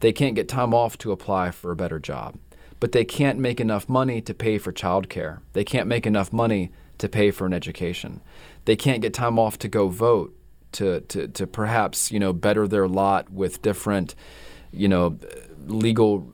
[0.00, 2.36] They can't get time off to apply for a better job
[2.84, 5.38] but they can't make enough money to pay for childcare.
[5.54, 8.20] They can't make enough money to pay for an education.
[8.66, 10.36] They can't get time off to go vote,
[10.72, 14.14] to, to, to perhaps, you know, better their lot with different,
[14.70, 15.18] you know,
[15.64, 16.30] legal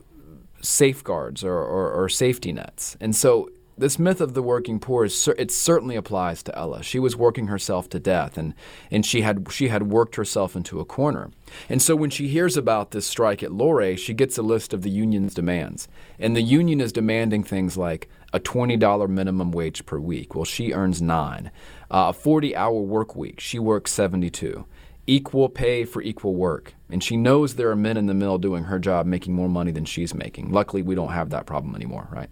[0.59, 2.97] safeguards or, or, or safety nets.
[2.99, 3.49] And so
[3.81, 6.81] this myth of the working poor is it certainly applies to Ella.
[6.83, 8.53] She was working herself to death, and
[8.89, 11.31] and she had she had worked herself into a corner.
[11.67, 14.83] And so when she hears about this strike at Loray, she gets a list of
[14.83, 19.85] the union's demands, and the union is demanding things like a twenty dollar minimum wage
[19.85, 20.35] per week.
[20.35, 21.51] Well, she earns nine.
[21.89, 23.41] Uh, a forty hour work week.
[23.41, 24.65] She works seventy two
[25.07, 26.73] equal pay for equal work.
[26.89, 29.71] And she knows there are men in the mill doing her job making more money
[29.71, 30.51] than she's making.
[30.51, 32.29] Luckily, we don't have that problem anymore, right?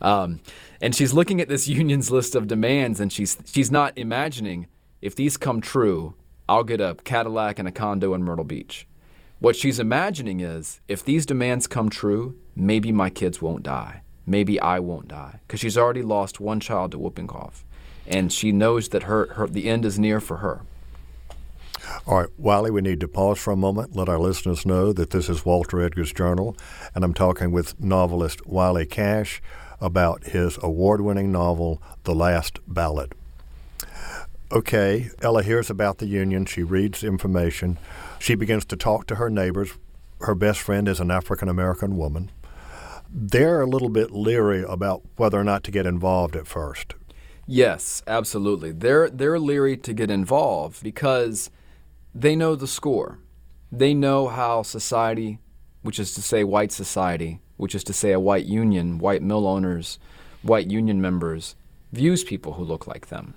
[0.00, 0.40] Um,
[0.80, 4.66] and she's looking at this union's list of demands, and she's she's not imagining
[5.00, 6.14] if these come true,
[6.48, 8.86] I'll get a Cadillac and a condo in Myrtle Beach.
[9.38, 14.02] What she's imagining is if these demands come true, maybe my kids won't die.
[14.26, 17.64] Maybe I won't die because she's already lost one child to whooping cough,
[18.06, 20.62] and she knows that her, her the end is near for her.
[22.06, 25.10] All right, Wiley, we need to pause for a moment, let our listeners know that
[25.10, 26.56] this is Walter Edgar's Journal,
[26.94, 29.40] and I'm talking with novelist Wiley Cash
[29.80, 33.14] about his award winning novel, The Last Ballad.
[34.50, 36.46] Okay, Ella hears about the union.
[36.46, 37.78] She reads information.
[38.18, 39.72] She begins to talk to her neighbors.
[40.20, 42.30] Her best friend is an African American woman.
[43.10, 46.94] They're a little bit leery about whether or not to get involved at first.
[47.46, 48.72] Yes, absolutely.
[48.72, 51.50] They're they're leery to get involved because
[52.14, 53.18] they know the score.
[53.70, 55.38] They know how society,
[55.82, 59.46] which is to say white society, which is to say a white union, white mill
[59.46, 59.98] owners,
[60.42, 61.54] white union members,
[61.92, 63.34] views people who look like them.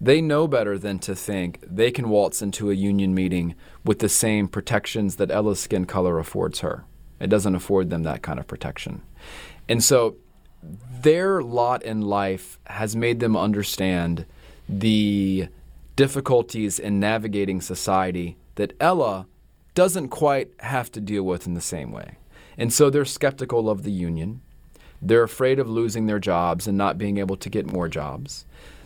[0.00, 4.08] They know better than to think they can waltz into a union meeting with the
[4.08, 6.84] same protections that Ella's skin color affords her.
[7.20, 9.02] It doesn't afford them that kind of protection.
[9.68, 10.16] And so
[10.62, 14.24] their lot in life has made them understand
[14.68, 15.48] the
[15.96, 19.26] difficulties in navigating society that Ella
[19.74, 22.16] doesn't quite have to deal with in the same way.
[22.60, 24.42] And so they're skeptical of the union.
[25.00, 28.44] They're afraid of losing their jobs and not being able to get more jobs.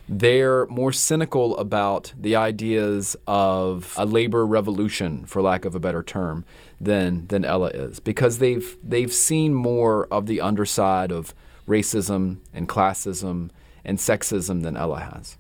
[0.09, 6.05] They're more cynical about the ideas of a labor revolution, for lack of a better
[6.05, 6.45] term,
[6.81, 11.35] than, than Ella is, because they've, they've seen more of the underside of
[11.67, 13.51] racism and classism
[13.85, 15.37] and sexism than Ella has.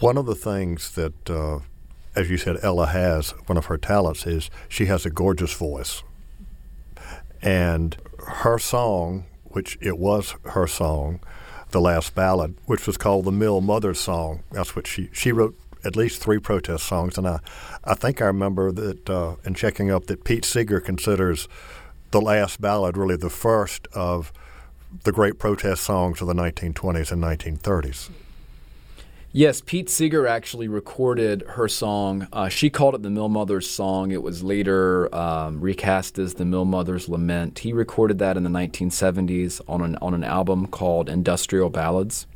[0.00, 1.60] One of the things that, uh,
[2.16, 6.02] as you said, Ella has, one of her talents is she has a gorgeous voice.
[7.44, 11.20] And her song, which it was her song,
[11.70, 14.42] the last ballad, which was called the Mill Mother's Song.
[14.50, 15.54] That's what she she wrote
[15.84, 17.40] at least three protest songs, and I
[17.84, 21.46] I think I remember that uh, in checking up that Pete Seeger considers
[22.12, 24.32] the last ballad really the first of
[25.02, 28.08] the great protest songs of the 1920s and 1930s.
[29.36, 32.28] Yes, Pete Seeger actually recorded her song.
[32.32, 34.12] Uh, she called it the Mill Mother's Song.
[34.12, 37.58] It was later um, recast as the Mill Mother's Lament.
[37.58, 42.28] He recorded that in the 1970s on an, on an album called Industrial Ballads.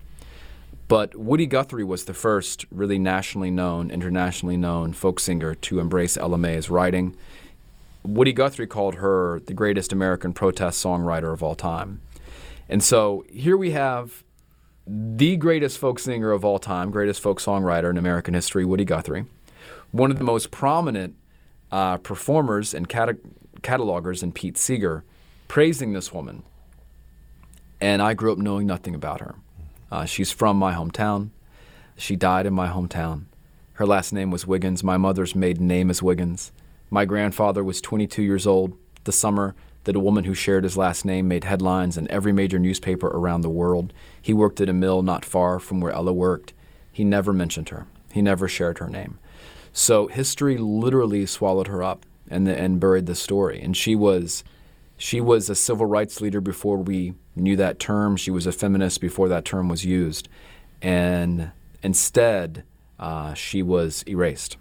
[0.88, 6.16] But Woody Guthrie was the first really nationally known, internationally known folk singer to embrace
[6.16, 7.16] Ella May's writing.
[8.02, 12.00] Woody Guthrie called her the greatest American protest songwriter of all time.
[12.68, 14.24] And so here we have
[14.90, 19.26] the greatest folk singer of all time, greatest folk songwriter in American history, Woody Guthrie,
[19.90, 21.14] one of the most prominent
[21.70, 23.18] uh, performers and cata-
[23.60, 25.04] catalogers and Pete Seeger
[25.46, 26.42] praising this woman.
[27.80, 29.34] And I grew up knowing nothing about her.
[29.92, 31.30] Uh, she's from my hometown.
[31.96, 33.24] She died in my hometown.
[33.74, 34.82] Her last name was Wiggins.
[34.82, 36.50] My mother's maiden name is Wiggins.
[36.90, 39.54] My grandfather was 22 years old the summer
[39.88, 43.40] that a woman who shared his last name made headlines in every major newspaper around
[43.40, 43.90] the world.
[44.20, 46.52] He worked at a mill not far from where Ella worked.
[46.92, 47.86] He never mentioned her.
[48.12, 49.18] He never shared her name.
[49.72, 53.62] So history literally swallowed her up and, and buried the story.
[53.62, 54.44] And she was
[54.98, 58.18] she was a civil rights leader before we knew that term.
[58.18, 60.28] She was a feminist before that term was used.
[60.82, 61.50] And
[61.82, 62.62] instead,
[62.98, 64.58] uh, she was erased.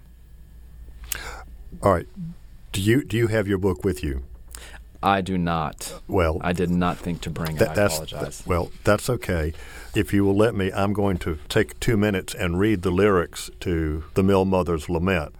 [1.82, 2.08] All right.
[2.72, 4.24] Do you do you have your book with you?
[5.02, 6.00] I do not.
[6.08, 7.58] Well, I did not think to bring it.
[7.60, 8.38] That, I that's, apologize.
[8.38, 9.52] That, well, that's okay.
[9.94, 13.50] If you will let me, I'm going to take two minutes and read the lyrics
[13.60, 15.34] to the Mill Mother's Lament.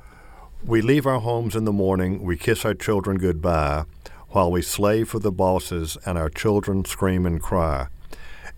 [0.65, 3.85] We leave our homes in the morning, we kiss our children goodbye,
[4.31, 7.89] while we slave for the bosses and our children scream and cry.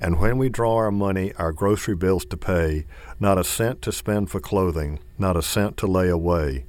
[0.00, 2.86] And when we draw our money, our grocery bills to pay,
[3.18, 6.64] not a cent to spend for clothing, not a cent to lay away.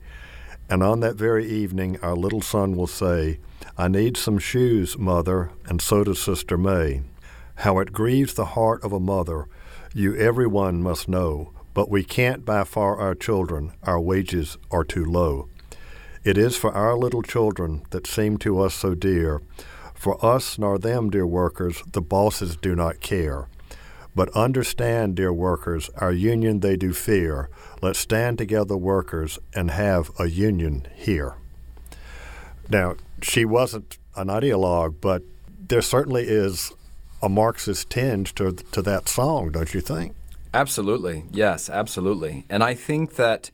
[0.72, 3.40] And on that very evening, our little son will say,
[3.78, 7.02] I need some shoes, mother, and so does Sister May.
[7.56, 9.48] How it grieves the heart of a mother,
[9.94, 15.04] you everyone must know, but we can't buy for our children, our wages are too
[15.04, 15.50] low.
[16.24, 19.42] It is for our little children that seem to us so dear.
[19.94, 23.50] For us nor them, dear workers, the bosses do not care.
[24.16, 27.50] But understand, dear workers, our union they do fear.
[27.82, 31.34] Let's stand together, workers, and have a union here.
[32.70, 35.24] Now, she wasn't an ideologue, but
[35.68, 36.72] there certainly is
[37.24, 40.14] a Marxist tinge to, to that song, don't you think?
[40.54, 41.24] Absolutely.
[41.32, 42.46] Yes, absolutely.
[42.50, 43.50] And I think that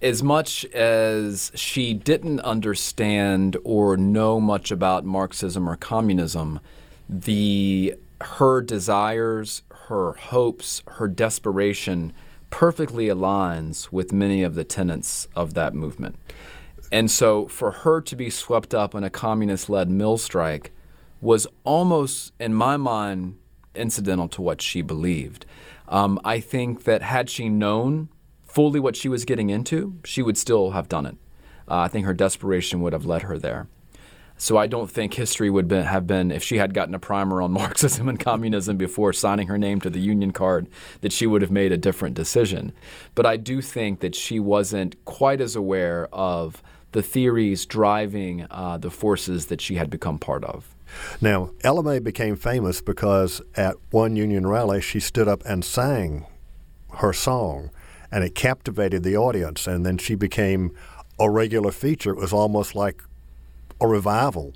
[0.00, 6.60] as much as she didn't understand or know much about Marxism or communism,
[7.08, 12.12] the her desires, her hopes, her desperation
[12.50, 16.16] perfectly aligns with many of the tenets of that movement.
[16.90, 20.72] And so for her to be swept up in a communist led mill strike
[21.20, 23.36] was almost, in my mind,
[23.74, 25.44] incidental to what she believed.
[25.88, 28.08] Um, I think that had she known
[28.42, 31.16] fully what she was getting into, she would still have done it.
[31.68, 33.68] Uh, I think her desperation would have led her there.
[34.38, 37.42] So I don't think history would be, have been, if she had gotten a primer
[37.42, 40.68] on Marxism and communism before signing her name to the Union card,
[41.00, 42.72] that she would have made a different decision.
[43.14, 48.78] But I do think that she wasn't quite as aware of the theories driving uh,
[48.78, 50.74] the forces that she had become part of.
[51.20, 56.26] Now, Ella May became famous because at one union rally she stood up and sang
[56.94, 57.70] her song,
[58.10, 59.66] and it captivated the audience.
[59.66, 60.72] And then she became
[61.18, 62.12] a regular feature.
[62.12, 63.02] It was almost like
[63.80, 64.54] a revival.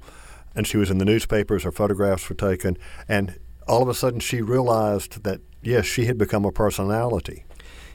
[0.55, 2.77] And she was in the newspapers, her photographs were taken,
[3.09, 7.45] and all of a sudden she realized that, yes, she had become a personality.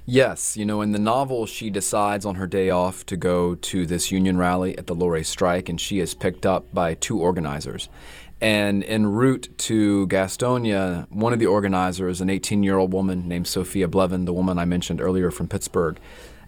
[0.10, 3.86] Yes, you know, in the novel, she decides on her day off to go to
[3.86, 7.90] this union rally at the Loray strike, and she is picked up by two organizers.
[8.40, 13.48] And en route to Gastonia, one of the organizers, an 18 year old woman named
[13.48, 16.00] Sophia Blevin, the woman I mentioned earlier from Pittsburgh,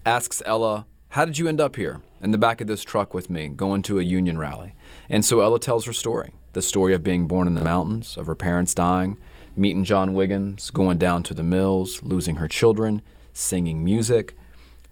[0.05, 3.31] asks Ella, How did you end up here in the back of this truck with
[3.31, 4.75] me going to a union rally?
[5.09, 8.27] And so Ella tells her story the story of being born in the mountains, of
[8.27, 9.17] her parents dying,
[9.55, 13.01] meeting John Wiggins, going down to the mills, losing her children
[13.33, 14.35] singing music,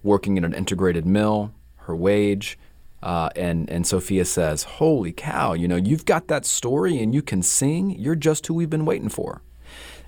[0.02, 2.58] working in an integrated mill, her wage.
[3.00, 7.22] Uh, and, and Sophia says, Holy cow, you know, you've got that story and you
[7.22, 7.90] can sing.
[7.90, 9.42] You're just who we've been waiting for.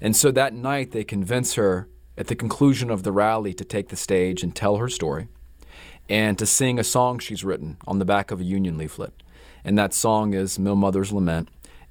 [0.00, 3.90] And so that night, they convince her at the conclusion of the rally to take
[3.90, 5.28] the stage and tell her story
[6.08, 9.12] and to sing a song she's written on the back of a union leaflet.
[9.64, 11.48] And that song is Mill Mother's Lament.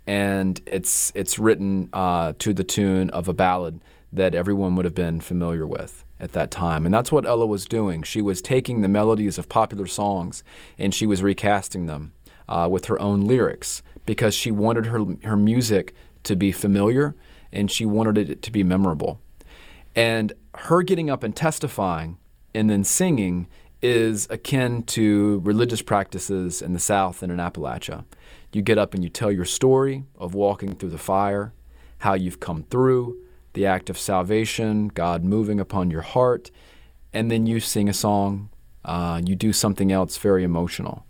[0.08, 3.80] And it's, it's written uh, to the tune of a ballad
[4.12, 6.86] that everyone would have been familiar with at that time.
[6.86, 8.04] And that's what Ella was doing.
[8.04, 10.44] She was taking the melodies of popular songs
[10.77, 12.13] and she was recasting them
[12.48, 17.15] uh, with her own lyrics because she wanted her, her music to be familiar
[17.52, 19.19] and she wanted it to be memorable.
[19.96, 22.17] And her getting up and testifying
[22.54, 23.48] and then singing
[23.82, 28.06] is akin to religious practices in the South and in Appalachia.
[28.52, 31.54] You get up and you tell your story of walking through the fire,
[32.00, 33.17] how you've come through,
[33.54, 36.52] the act of salvation, God moving upon your heart,
[37.13, 38.50] and then you sing a song,
[38.86, 41.06] uh, you do something else very emotional.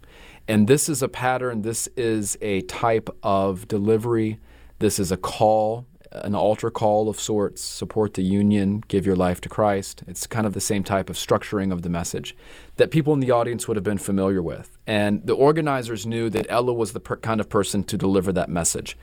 [0.47, 4.39] And this is a pattern, this is a type of delivery,
[4.79, 9.39] this is a call an altar call of sorts, support the union, give your life
[9.41, 10.03] to Christ.
[10.07, 12.35] It's kind of the same type of structuring of the message
[12.77, 14.77] that people in the audience would have been familiar with.
[14.87, 18.49] And the organizers knew that Ella was the per- kind of person to deliver that
[18.49, 18.97] message.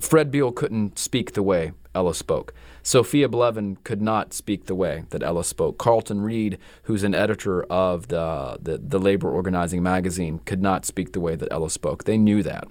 [0.00, 2.52] Fred Beal couldn't speak the way Ella spoke.
[2.82, 5.78] Sophia Blevin could not speak the way that Ella spoke.
[5.78, 11.12] Carlton Reid, who's an editor of the, the, the labor organizing magazine, could not speak
[11.12, 12.04] the way that Ella spoke.
[12.04, 12.66] They knew that.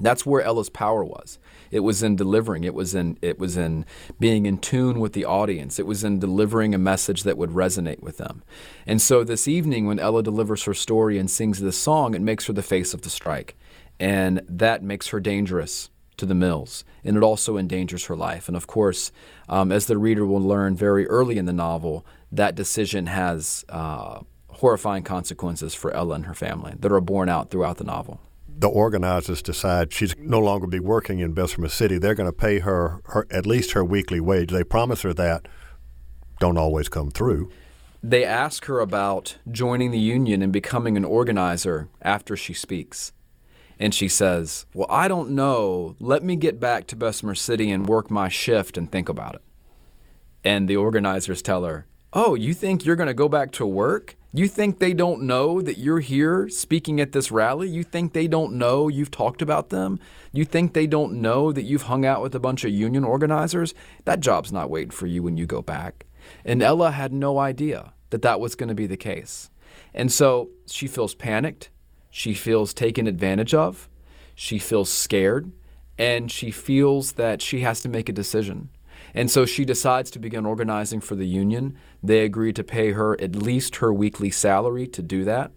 [0.00, 1.38] That's where Ella's power was.
[1.74, 2.62] It was in delivering.
[2.62, 3.84] It was in it was in
[4.20, 5.80] being in tune with the audience.
[5.80, 8.44] It was in delivering a message that would resonate with them.
[8.86, 12.46] And so this evening when Ella delivers her story and sings this song, it makes
[12.46, 13.56] her the face of the strike.
[13.98, 18.46] And that makes her dangerous to the mills, and it also endangers her life.
[18.46, 19.10] And of course,
[19.48, 24.20] um, as the reader will learn very early in the novel, that decision has uh,
[24.48, 28.20] horrifying consequences for Ella and her family that are borne out throughout the novel
[28.56, 32.60] the organizers decide she's no longer be working in Bessemer City, they're going to pay
[32.60, 34.50] her, her at least her weekly wage.
[34.50, 35.46] They promise her that,
[36.40, 37.50] don't always come through.
[38.02, 43.12] They ask her about joining the union and becoming an organizer after she speaks.
[43.78, 45.96] And she says, Well, I don't know.
[45.98, 49.42] Let me get back to Bessemer City and work my shift and think about it.
[50.44, 54.16] And the organizers tell her, Oh, you think you're going to go back to work?
[54.36, 57.68] You think they don't know that you're here speaking at this rally?
[57.68, 60.00] You think they don't know you've talked about them?
[60.32, 63.74] You think they don't know that you've hung out with a bunch of union organizers?
[64.06, 66.06] That job's not waiting for you when you go back.
[66.44, 69.50] And Ella had no idea that that was going to be the case.
[69.94, 71.70] And so she feels panicked.
[72.10, 73.88] She feels taken advantage of.
[74.34, 75.52] She feels scared.
[75.96, 78.70] And she feels that she has to make a decision.
[79.14, 81.76] And so she decides to begin organizing for the union.
[82.02, 85.52] They agree to pay her at least her weekly salary to do that.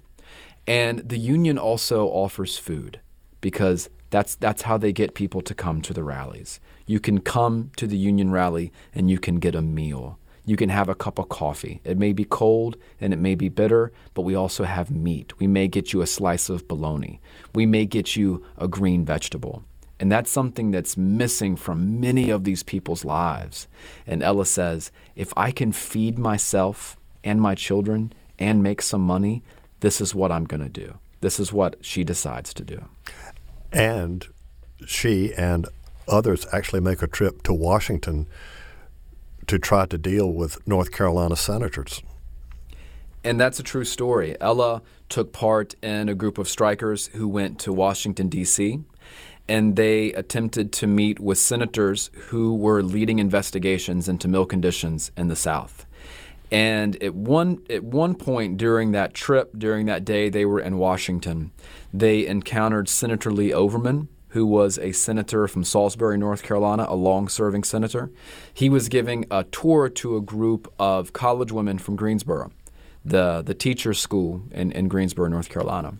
[0.68, 3.00] And the union also offers food
[3.42, 6.60] because that's, that's how they get people to come to the rallies.
[6.86, 10.20] You can come to the union rally and you can get a meal.
[10.46, 11.82] You can have a cup of coffee.
[11.84, 15.38] It may be cold and it may be bitter, but we also have meat.
[15.40, 17.20] We may get you a slice of bologna.
[17.54, 19.64] We may get you a green vegetable.
[20.00, 23.68] And that's something that's missing from many of these people's lives.
[24.06, 29.42] And Ella says, if I can feed myself and my children and make some money,
[29.80, 31.00] this is what I'm going to do.
[31.22, 32.86] This is what she decides to do.
[33.72, 34.28] And
[34.86, 35.68] she and
[36.08, 38.28] others actually make a trip to Washington
[39.48, 42.04] to try to deal with North Carolina senators.
[43.24, 44.36] And that's a true story.
[44.40, 48.84] Ella took part in a group of strikers who went to Washington, D.C
[49.50, 55.28] and they attempted to meet with senators who were leading investigations into mill conditions in
[55.28, 55.86] the South.
[56.52, 60.78] And at one at one point during that trip, during that day they were in
[60.78, 61.52] Washington,
[61.94, 67.64] they encountered Senator Lee Overman, who was a senator from Salisbury, North Carolina, a long-serving
[67.64, 68.12] senator.
[68.54, 72.52] He was giving a tour to a group of college women from Greensboro,
[73.04, 75.98] the the teachers' school in, in Greensboro, North Carolina.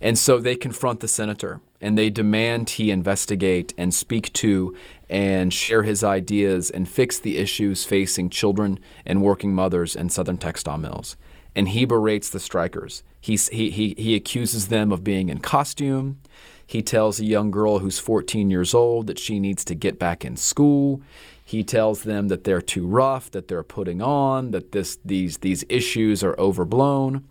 [0.00, 4.76] And so they confront the senator and they demand he investigate and speak to
[5.08, 10.38] and share his ideas and fix the issues facing children and working mothers in southern
[10.38, 11.16] textile mills.
[11.54, 13.02] And he berates the strikers.
[13.20, 16.20] He's, he, he, he accuses them of being in costume.
[16.66, 20.24] He tells a young girl who's 14 years old that she needs to get back
[20.24, 21.00] in school.
[21.42, 25.64] He tells them that they're too rough, that they're putting on, that this, these, these
[25.70, 27.24] issues are overblown.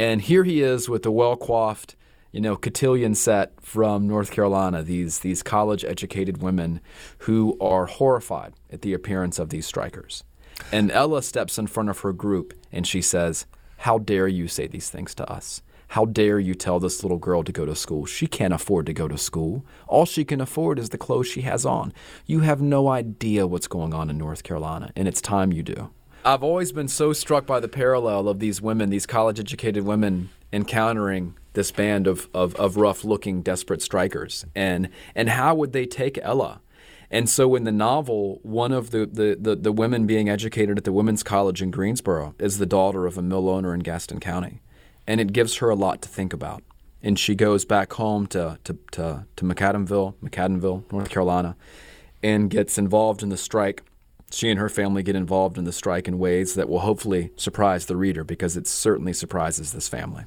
[0.00, 1.94] And here he is with the well coiffed,
[2.32, 6.80] you know, cotillion set from North Carolina, these, these college educated women
[7.18, 10.24] who are horrified at the appearance of these strikers.
[10.72, 13.44] And Ella steps in front of her group and she says,
[13.76, 15.60] How dare you say these things to us?
[15.88, 18.06] How dare you tell this little girl to go to school?
[18.06, 19.66] She can't afford to go to school.
[19.86, 21.92] All she can afford is the clothes she has on.
[22.24, 25.90] You have no idea what's going on in North Carolina, and it's time you do.
[26.22, 30.28] I've always been so struck by the parallel of these women, these college educated women
[30.52, 34.44] encountering this band of, of, of rough looking, desperate strikers.
[34.54, 36.60] And, and how would they take Ella?
[37.10, 40.84] And so in the novel, one of the, the, the, the, women being educated at
[40.84, 44.60] the Women's College in Greensboro is the daughter of a mill owner in Gaston County.
[45.06, 46.62] And it gives her a lot to think about.
[47.02, 51.56] And she goes back home to, to, to, to McAdamville, McAdenville, North Carolina,
[52.22, 53.82] and gets involved in the strike
[54.30, 57.86] she and her family get involved in the strike in ways that will hopefully surprise
[57.86, 60.24] the reader because it certainly surprises this family.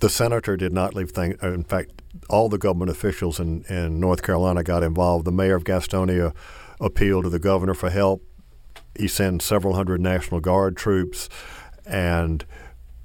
[0.00, 1.36] The senator did not leave things.
[1.42, 5.26] Uh, in fact, all the government officials in, in North Carolina got involved.
[5.26, 6.34] The mayor of Gastonia
[6.80, 8.22] appealed to the governor for help.
[8.98, 11.28] He sends several hundred National Guard troops,
[11.86, 12.44] and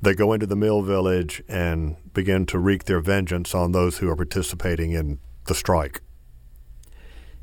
[0.01, 4.09] they go into the mill village and begin to wreak their vengeance on those who
[4.09, 6.01] are participating in the strike.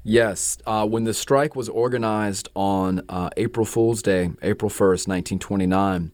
[0.05, 0.59] Yes.
[0.67, 6.11] Uh, when the strike was organized on uh, April Fool's Day, April 1st, 1929,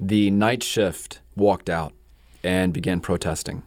[0.00, 1.92] the night shift walked out
[2.42, 3.62] and began protesting.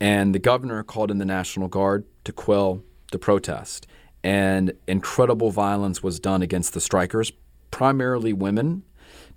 [0.00, 3.86] And the governor called in the National Guard to quell the protest.
[4.24, 7.32] And incredible violence was done against the strikers,
[7.70, 8.82] primarily women,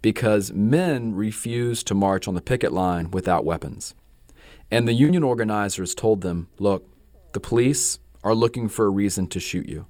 [0.02, 3.94] because men refused to march on the picket line without weapons.
[4.72, 6.88] And the union organizers told them look,
[7.34, 9.86] the police are looking for a reason to shoot you.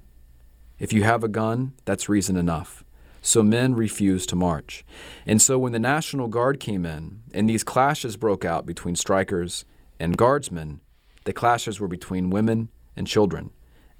[0.78, 2.84] If you have a gun, that's reason enough.
[3.22, 4.84] So men refused to march.
[5.26, 9.64] And so when the National Guard came in and these clashes broke out between strikers
[9.98, 10.80] and guardsmen,
[11.24, 13.50] the clashes were between women and children.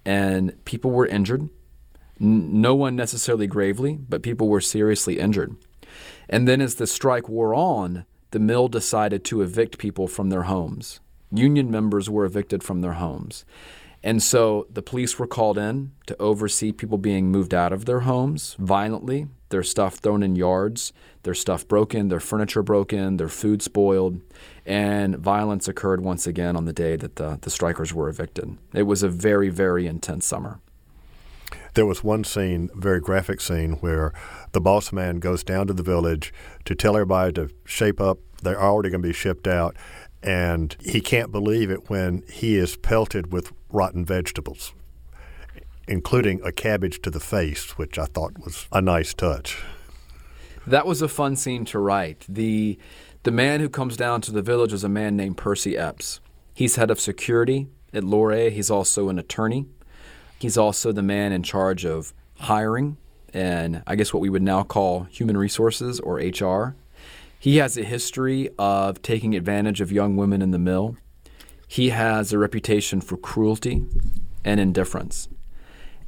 [0.04, 1.48] And people were injured.
[2.20, 5.56] No one necessarily gravely, but people were seriously injured.
[6.28, 10.42] And then as the strike wore on, the mill decided to evict people from their
[10.42, 11.00] homes.
[11.32, 13.44] Union members were evicted from their homes.
[14.06, 18.00] And so the police were called in to oversee people being moved out of their
[18.00, 20.92] homes violently, their stuff thrown in yards,
[21.24, 24.20] their stuff broken, their furniture broken, their food spoiled.
[24.64, 28.56] And violence occurred once again on the day that the, the strikers were evicted.
[28.72, 30.60] It was a very, very intense summer.
[31.74, 34.12] There was one scene, very graphic scene, where
[34.52, 36.32] the boss man goes down to the village
[36.64, 38.18] to tell everybody to shape up.
[38.40, 39.76] They're already going to be shipped out
[40.26, 44.74] and he can't believe it when he is pelted with rotten vegetables,
[45.86, 49.62] including a cabbage to the face, which I thought was a nice touch.
[50.66, 52.26] That was a fun scene to write.
[52.28, 52.76] The
[53.22, 56.20] the man who comes down to the village is a man named Percy Epps.
[56.54, 58.50] He's head of security at Loray.
[58.50, 59.66] He's also an attorney.
[60.38, 62.98] He's also the man in charge of hiring
[63.32, 66.74] and I guess what we would now call human resources or HR
[67.46, 70.96] he has a history of taking advantage of young women in the mill.
[71.68, 73.84] He has a reputation for cruelty
[74.44, 75.28] and indifference.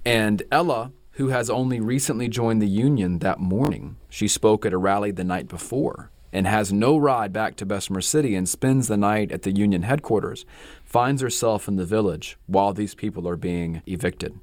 [0.04, 4.78] And Ella, who has only recently joined the union that morning, she spoke at a
[4.78, 8.96] rally the night before and has no ride back to Bessemer City and spends the
[8.96, 10.44] night at the union headquarters,
[10.82, 14.40] finds herself in the village while these people are being evicted.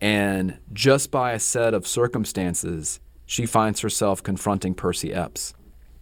[0.00, 5.54] And just by a set of circumstances, she finds herself confronting Percy Epps.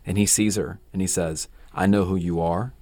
[0.07, 2.73] And he sees her and he says, I know who you are.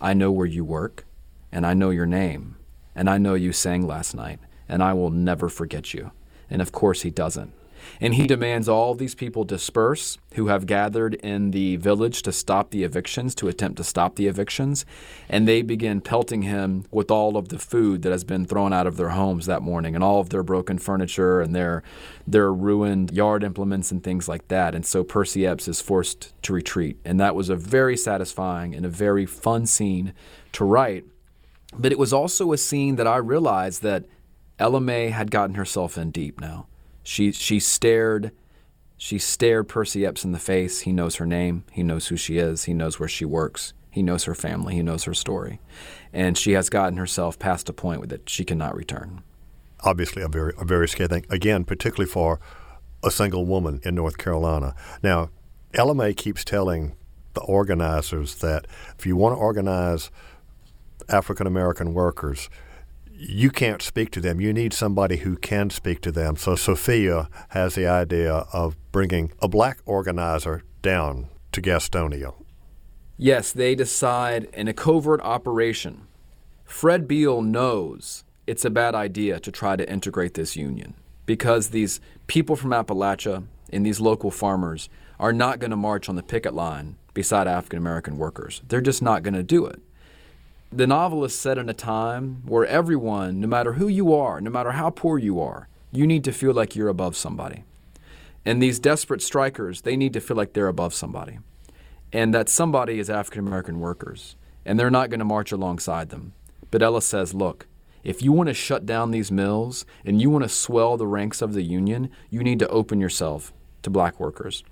[0.00, 1.04] I know where you work.
[1.50, 2.56] And I know your name.
[2.94, 4.38] And I know you sang last night.
[4.68, 6.12] And I will never forget you.
[6.50, 7.52] And of course, he doesn't.
[8.00, 12.70] And he demands all these people disperse who have gathered in the village to stop
[12.70, 14.84] the evictions, to attempt to stop the evictions.
[15.28, 18.86] And they begin pelting him with all of the food that has been thrown out
[18.86, 21.82] of their homes that morning and all of their broken furniture and their,
[22.26, 24.74] their ruined yard implements and things like that.
[24.74, 26.98] And so Percy Epps is forced to retreat.
[27.04, 30.12] And that was a very satisfying and a very fun scene
[30.52, 31.04] to write.
[31.76, 34.06] But it was also a scene that I realized that
[34.58, 36.66] Ella May had gotten herself in deep now.
[37.08, 38.32] She she stared
[38.98, 40.80] she stared Percy Epps in the face.
[40.80, 41.64] He knows her name.
[41.72, 42.64] He knows who she is.
[42.64, 43.72] He knows where she works.
[43.90, 44.74] He knows her family.
[44.74, 45.58] He knows her story.
[46.12, 49.22] And she has gotten herself past a point that she cannot return.
[49.80, 51.24] Obviously, a very, a very scary thing.
[51.30, 52.40] Again, particularly for
[53.02, 54.74] a single woman in North Carolina.
[55.02, 55.30] Now,
[55.72, 56.94] May keeps telling
[57.32, 58.66] the organizers that
[58.98, 60.10] if you want to organize
[61.08, 62.50] African American workers,
[63.18, 64.40] you can't speak to them.
[64.40, 66.36] You need somebody who can speak to them.
[66.36, 72.34] So Sophia has the idea of bringing a black organizer down to Gastonia.
[73.16, 76.06] Yes, they decide in a covert operation.
[76.64, 80.94] Fred Beal knows it's a bad idea to try to integrate this union
[81.26, 84.88] because these people from Appalachia and these local farmers
[85.18, 88.62] are not going to march on the picket line beside African American workers.
[88.68, 89.82] They're just not going to do it
[90.70, 94.50] the novel is set in a time where everyone, no matter who you are, no
[94.50, 97.64] matter how poor you are, you need to feel like you're above somebody.
[98.44, 101.38] And these desperate strikers, they need to feel like they're above somebody.
[102.12, 104.36] And that somebody is African American workers.
[104.64, 106.32] And they're not going to march alongside them.
[106.70, 107.66] But Ella says, look,
[108.04, 111.40] if you want to shut down these mills and you want to swell the ranks
[111.40, 113.52] of the union, you need to open yourself
[113.82, 114.62] to black workers.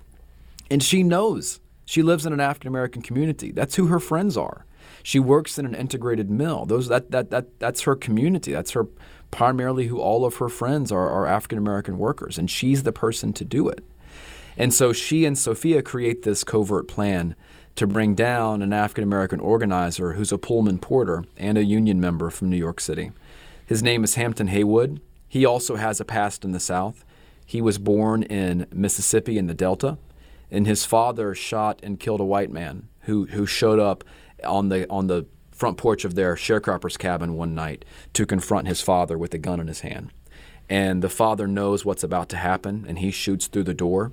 [0.69, 1.59] And she knows.
[1.85, 3.51] She lives in an African American community.
[3.51, 4.65] That's who her friends are.
[5.07, 6.65] She works in an integrated mill.
[6.65, 8.51] Those that that that that's her community.
[8.51, 8.89] That's her
[9.31, 13.31] primarily who all of her friends are, are African American workers, and she's the person
[13.31, 13.85] to do it.
[14.57, 17.37] And so she and Sophia create this covert plan
[17.77, 22.29] to bring down an African American organizer who's a Pullman porter and a union member
[22.29, 23.13] from New York City.
[23.65, 24.99] His name is Hampton Haywood.
[25.29, 27.05] He also has a past in the South.
[27.45, 29.99] He was born in Mississippi in the Delta,
[30.51, 34.03] and his father shot and killed a white man who, who showed up
[34.43, 37.83] on the on the front porch of their sharecropper's cabin one night
[38.13, 40.11] to confront his father with a gun in his hand.
[40.69, 44.11] and the father knows what's about to happen, and he shoots through the door,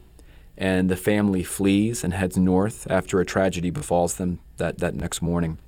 [0.57, 5.21] and the family flees and heads north after a tragedy befalls them that, that next
[5.21, 5.59] morning.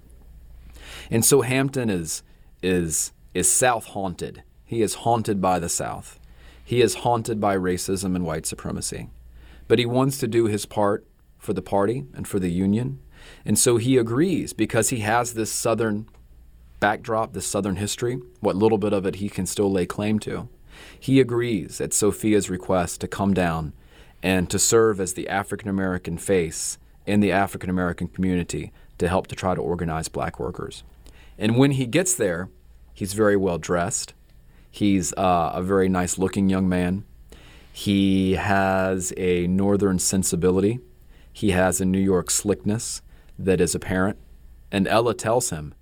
[1.11, 2.23] And so Hampton is
[2.63, 4.43] is is South haunted.
[4.65, 6.19] He is haunted by the South.
[6.65, 9.09] He is haunted by racism and white supremacy.
[9.69, 11.07] But he wants to do his part
[11.39, 13.01] for the party and for the union.
[13.47, 16.09] And so he agrees because he has this Southern
[16.81, 20.49] backdrop, this Southern history, what little bit of it he can still lay claim to.
[20.99, 23.73] He agrees at Sophia's request to come down
[24.21, 26.77] and to serve as the African American face
[27.07, 30.83] in the African American community to help to try to organize black workers.
[31.39, 32.49] And when he gets there,
[32.95, 34.13] he's very well dressed.
[34.73, 37.05] He's uh, a very nice looking young man.
[37.73, 40.81] He has a northern sensibility.
[41.33, 43.03] He has a New York slickness
[43.39, 44.19] that is apparent.
[44.71, 45.75] And Ella tells him,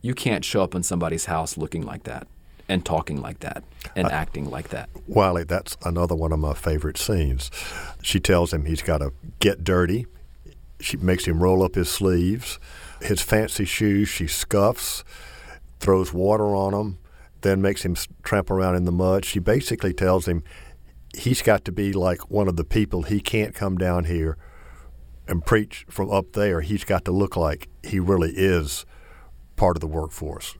[0.00, 2.26] You can't show up in somebody's house looking like that
[2.68, 4.88] and talking like that and acting like that.
[5.06, 7.50] Wiley, that's another one of my favorite scenes.
[8.02, 10.06] She tells him he's got to get dirty.
[10.80, 12.58] She makes him roll up his sleeves.
[13.00, 15.04] His fancy shoes, she scuffs,
[15.80, 16.98] throws water on them,
[17.42, 19.24] then makes him tramp around in the mud.
[19.24, 20.42] She basically tells him
[21.14, 23.02] he's got to be like one of the people.
[23.02, 24.38] He can't come down here
[25.32, 26.60] and preach from up there.
[26.60, 28.84] He's got to look like he really is
[29.56, 30.56] part of the workforce.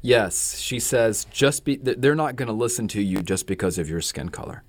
[0.00, 3.90] Yes, she says just be they're not going to listen to you just because of
[3.90, 4.64] your skin color.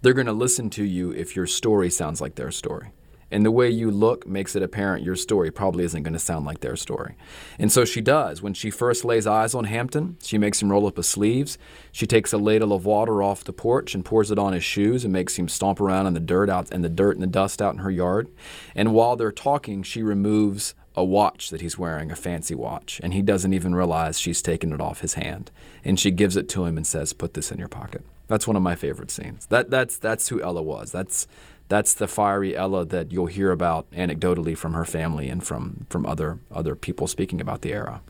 [0.00, 2.92] They're going to listen to you if your story sounds like their story.
[3.32, 6.44] And the way you look makes it apparent your story probably isn't going to sound
[6.44, 7.16] like their story.
[7.58, 8.42] And so she does.
[8.42, 11.58] When she first lays eyes on Hampton, she makes him roll up his sleeves.
[11.90, 15.02] She takes a ladle of water off the porch and pours it on his shoes
[15.04, 17.62] and makes him stomp around in the dirt out and the dirt and the dust
[17.62, 18.28] out in her yard.
[18.74, 23.14] And while they're talking, she removes a watch that he's wearing, a fancy watch, and
[23.14, 25.50] he doesn't even realize she's taken it off his hand.
[25.84, 28.56] And she gives it to him and says, "Put this in your pocket." That's one
[28.56, 29.46] of my favorite scenes.
[29.46, 30.92] That that's that's who Ella was.
[30.92, 31.26] That's
[31.72, 36.04] that's the fiery Ella that you'll hear about anecdotally from her family and from from
[36.04, 38.02] other other people speaking about the era.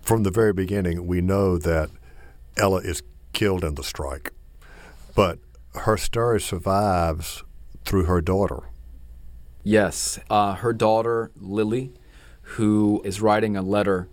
[0.00, 1.90] From the very beginning, we know that
[2.56, 3.02] Ella is
[3.32, 4.30] killed in the strike,
[5.16, 5.40] but
[5.74, 7.42] her story survives
[7.84, 8.60] through her daughter.
[9.64, 11.92] Yes, uh, her daughter Lily,
[12.54, 14.08] who is writing a letter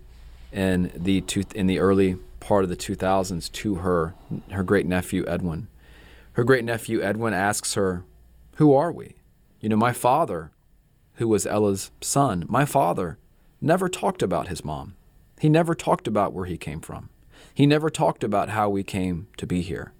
[0.52, 4.14] in the two, in the early part of the 2000s to her
[4.50, 5.68] her great nephew Edwin.
[6.32, 8.02] Her great nephew Edwin asks her,
[8.58, 9.16] "Who are we?"
[9.60, 10.52] You know, my father,
[11.14, 13.18] who was Ella's son, my father
[13.60, 14.94] never talked about his mom.
[15.40, 17.08] He never talked about where he came from.
[17.54, 19.92] He never talked about how we came to be here.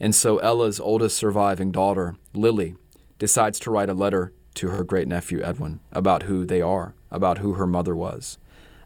[0.00, 2.76] And so Ella's oldest surviving daughter, Lily,
[3.18, 7.38] decides to write a letter to her great nephew Edwin about who they are, about
[7.38, 8.38] who her mother was,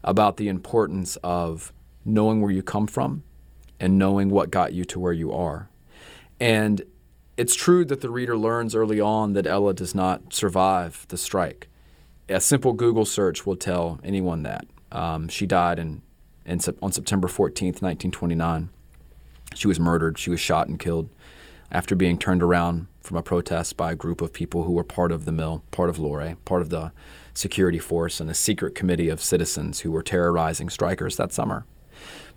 [0.03, 1.73] about the importance of
[2.05, 3.23] knowing where you come from
[3.79, 5.69] and knowing what got you to where you are.
[6.39, 6.83] And
[7.37, 11.67] it's true that the reader learns early on that Ella does not survive the strike.
[12.27, 14.65] A simple Google search will tell anyone that.
[14.91, 16.01] Um, she died in,
[16.45, 18.69] in, on September 14th, 1929.
[19.55, 20.17] She was murdered.
[20.17, 21.09] She was shot and killed
[21.71, 25.11] after being turned around from a protest by a group of people who were part
[25.11, 26.91] of the mill, part of Loray, part of the
[27.33, 31.65] security force, and a secret committee of citizens who were terrorizing strikers that summer.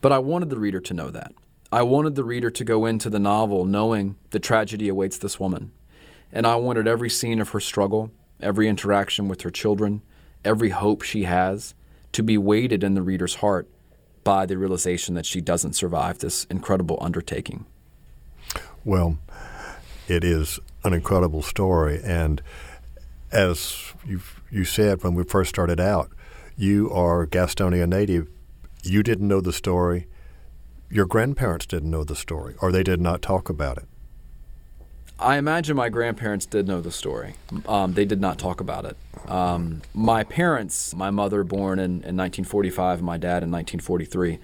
[0.00, 1.32] But I wanted the reader to know that.
[1.72, 5.70] I wanted the reader to go into the novel knowing the tragedy awaits this woman.
[6.32, 8.10] And I wanted every scene of her struggle,
[8.40, 10.02] every interaction with her children,
[10.44, 11.74] every hope she has
[12.12, 13.68] to be weighted in the reader's heart
[14.24, 17.66] by the realization that she doesn't survive this incredible undertaking.
[18.84, 19.18] Well,
[20.08, 22.00] it is an incredible story.
[22.02, 22.42] And
[23.30, 26.10] as you you said when we first started out,
[26.56, 28.28] you are Gastonia native.
[28.82, 30.06] You didn't know the story.
[30.92, 33.84] Your grandparents didn't know the story, or they did not talk about it.
[35.20, 37.36] I imagine my grandparents did know the story.
[37.68, 38.96] Um, they did not talk about it.
[39.30, 44.40] Um, my parents, my mother born in, in 1945 and my dad in 1943,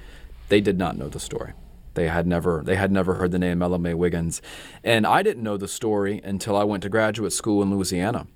[0.48, 1.52] they did not know the story.
[1.94, 4.40] They had never they had never heard the name Ella Mae Wiggins,
[4.84, 8.28] and I didn't know the story until I went to graduate school in Louisiana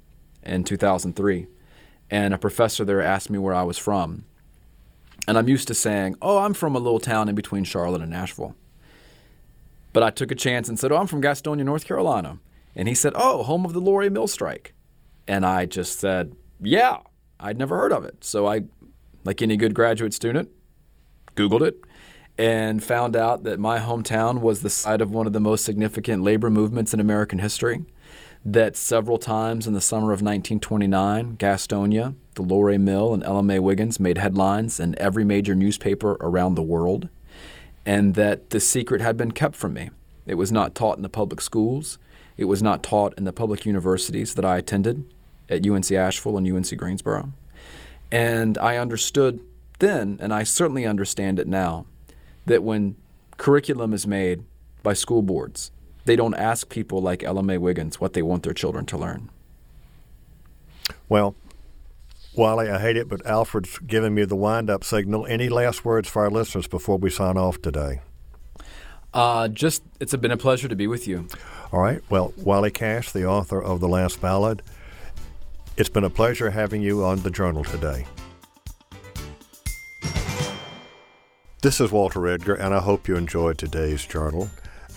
[0.42, 1.46] in 2003,
[2.10, 4.24] and a professor there asked me where I was from,
[5.30, 8.10] and I'm used to saying, "Oh, I'm from a little town in between Charlotte and
[8.10, 8.56] Nashville."
[9.92, 12.40] But I took a chance and said, "Oh, I'm from Gastonia, North Carolina,"
[12.74, 14.74] and he said, "Oh, home of the Loray Mill strike,"
[15.28, 16.98] and I just said, "Yeah."
[17.38, 18.64] I'd never heard of it, so I,
[19.22, 20.50] like any good graduate student,
[21.36, 21.76] Googled it
[22.36, 26.24] and found out that my hometown was the site of one of the most significant
[26.24, 27.84] labor movements in American history.
[28.44, 33.58] That several times in the summer of 1929, Gastonia, the Loray Mill, and Ella May
[33.58, 37.08] Wiggins made headlines in every major newspaper around the world.
[37.86, 39.90] and that the secret had been kept from me.
[40.26, 41.98] It was not taught in the public schools.
[42.36, 45.04] It was not taught in the public universities that I attended
[45.48, 47.32] at UNC Asheville and UNC Greensboro.
[48.12, 49.40] And I understood
[49.78, 51.86] then, and I certainly understand it now,
[52.46, 52.96] that when
[53.38, 54.44] curriculum is made
[54.82, 55.70] by school boards,
[56.04, 59.30] they don't ask people like Ella May Wiggins what they want their children to learn.
[61.08, 61.34] Well,
[62.34, 65.26] Wiley, I hate it, but Alfred's giving me the wind up signal.
[65.26, 68.00] Any last words for our listeners before we sign off today?
[69.12, 71.26] Uh, just, it's been a pleasure to be with you.
[71.72, 72.00] All right.
[72.08, 74.62] Well, Wiley Cash, the author of The Last Ballad,
[75.76, 78.06] it's been a pleasure having you on the journal today.
[81.62, 84.48] This is Walter Edgar, and I hope you enjoyed today's journal.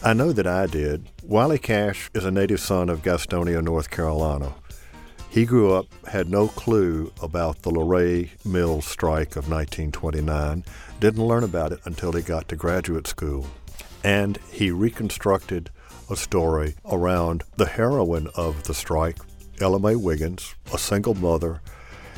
[0.05, 1.07] I know that I did.
[1.23, 4.53] Wiley Cash is a native son of Gastonia, North Carolina.
[5.29, 10.65] He grew up, had no clue about the Loray Mills strike of 1929,
[10.99, 13.47] didn't learn about it until he got to graduate school.
[14.03, 15.69] And he reconstructed
[16.09, 19.19] a story around the heroine of the strike,
[19.61, 21.61] Ella May Wiggins, a single mother.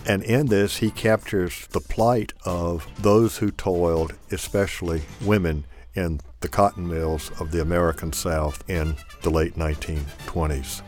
[0.07, 5.65] And in this, he captures the plight of those who toiled, especially women,
[5.95, 10.81] in the cotton mills of the American South in the late 1920s.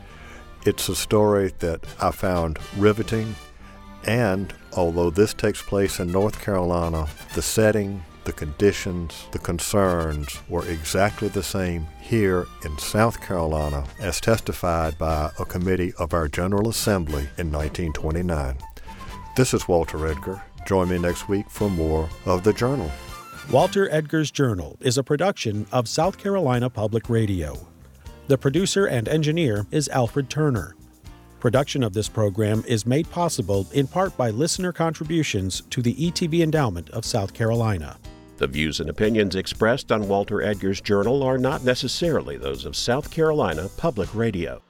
[0.65, 3.35] It's a story that I found riveting,
[4.03, 10.67] and although this takes place in North Carolina, the setting, the conditions, the concerns were
[10.67, 16.67] exactly the same here in South Carolina as testified by a committee of our General
[16.67, 18.57] Assembly in 1929.
[19.37, 20.43] This is Walter Edgar.
[20.67, 22.91] Join me next week for more of The Journal.
[23.49, 27.65] Walter Edgar's Journal is a production of South Carolina Public Radio.
[28.27, 30.75] The producer and engineer is Alfred Turner.
[31.39, 36.41] Production of this program is made possible in part by listener contributions to the ETV
[36.41, 37.97] Endowment of South Carolina.
[38.35, 43.09] The views and opinions expressed on Walter Edgar's Journal are not necessarily those of South
[43.09, 44.61] Carolina Public Radio.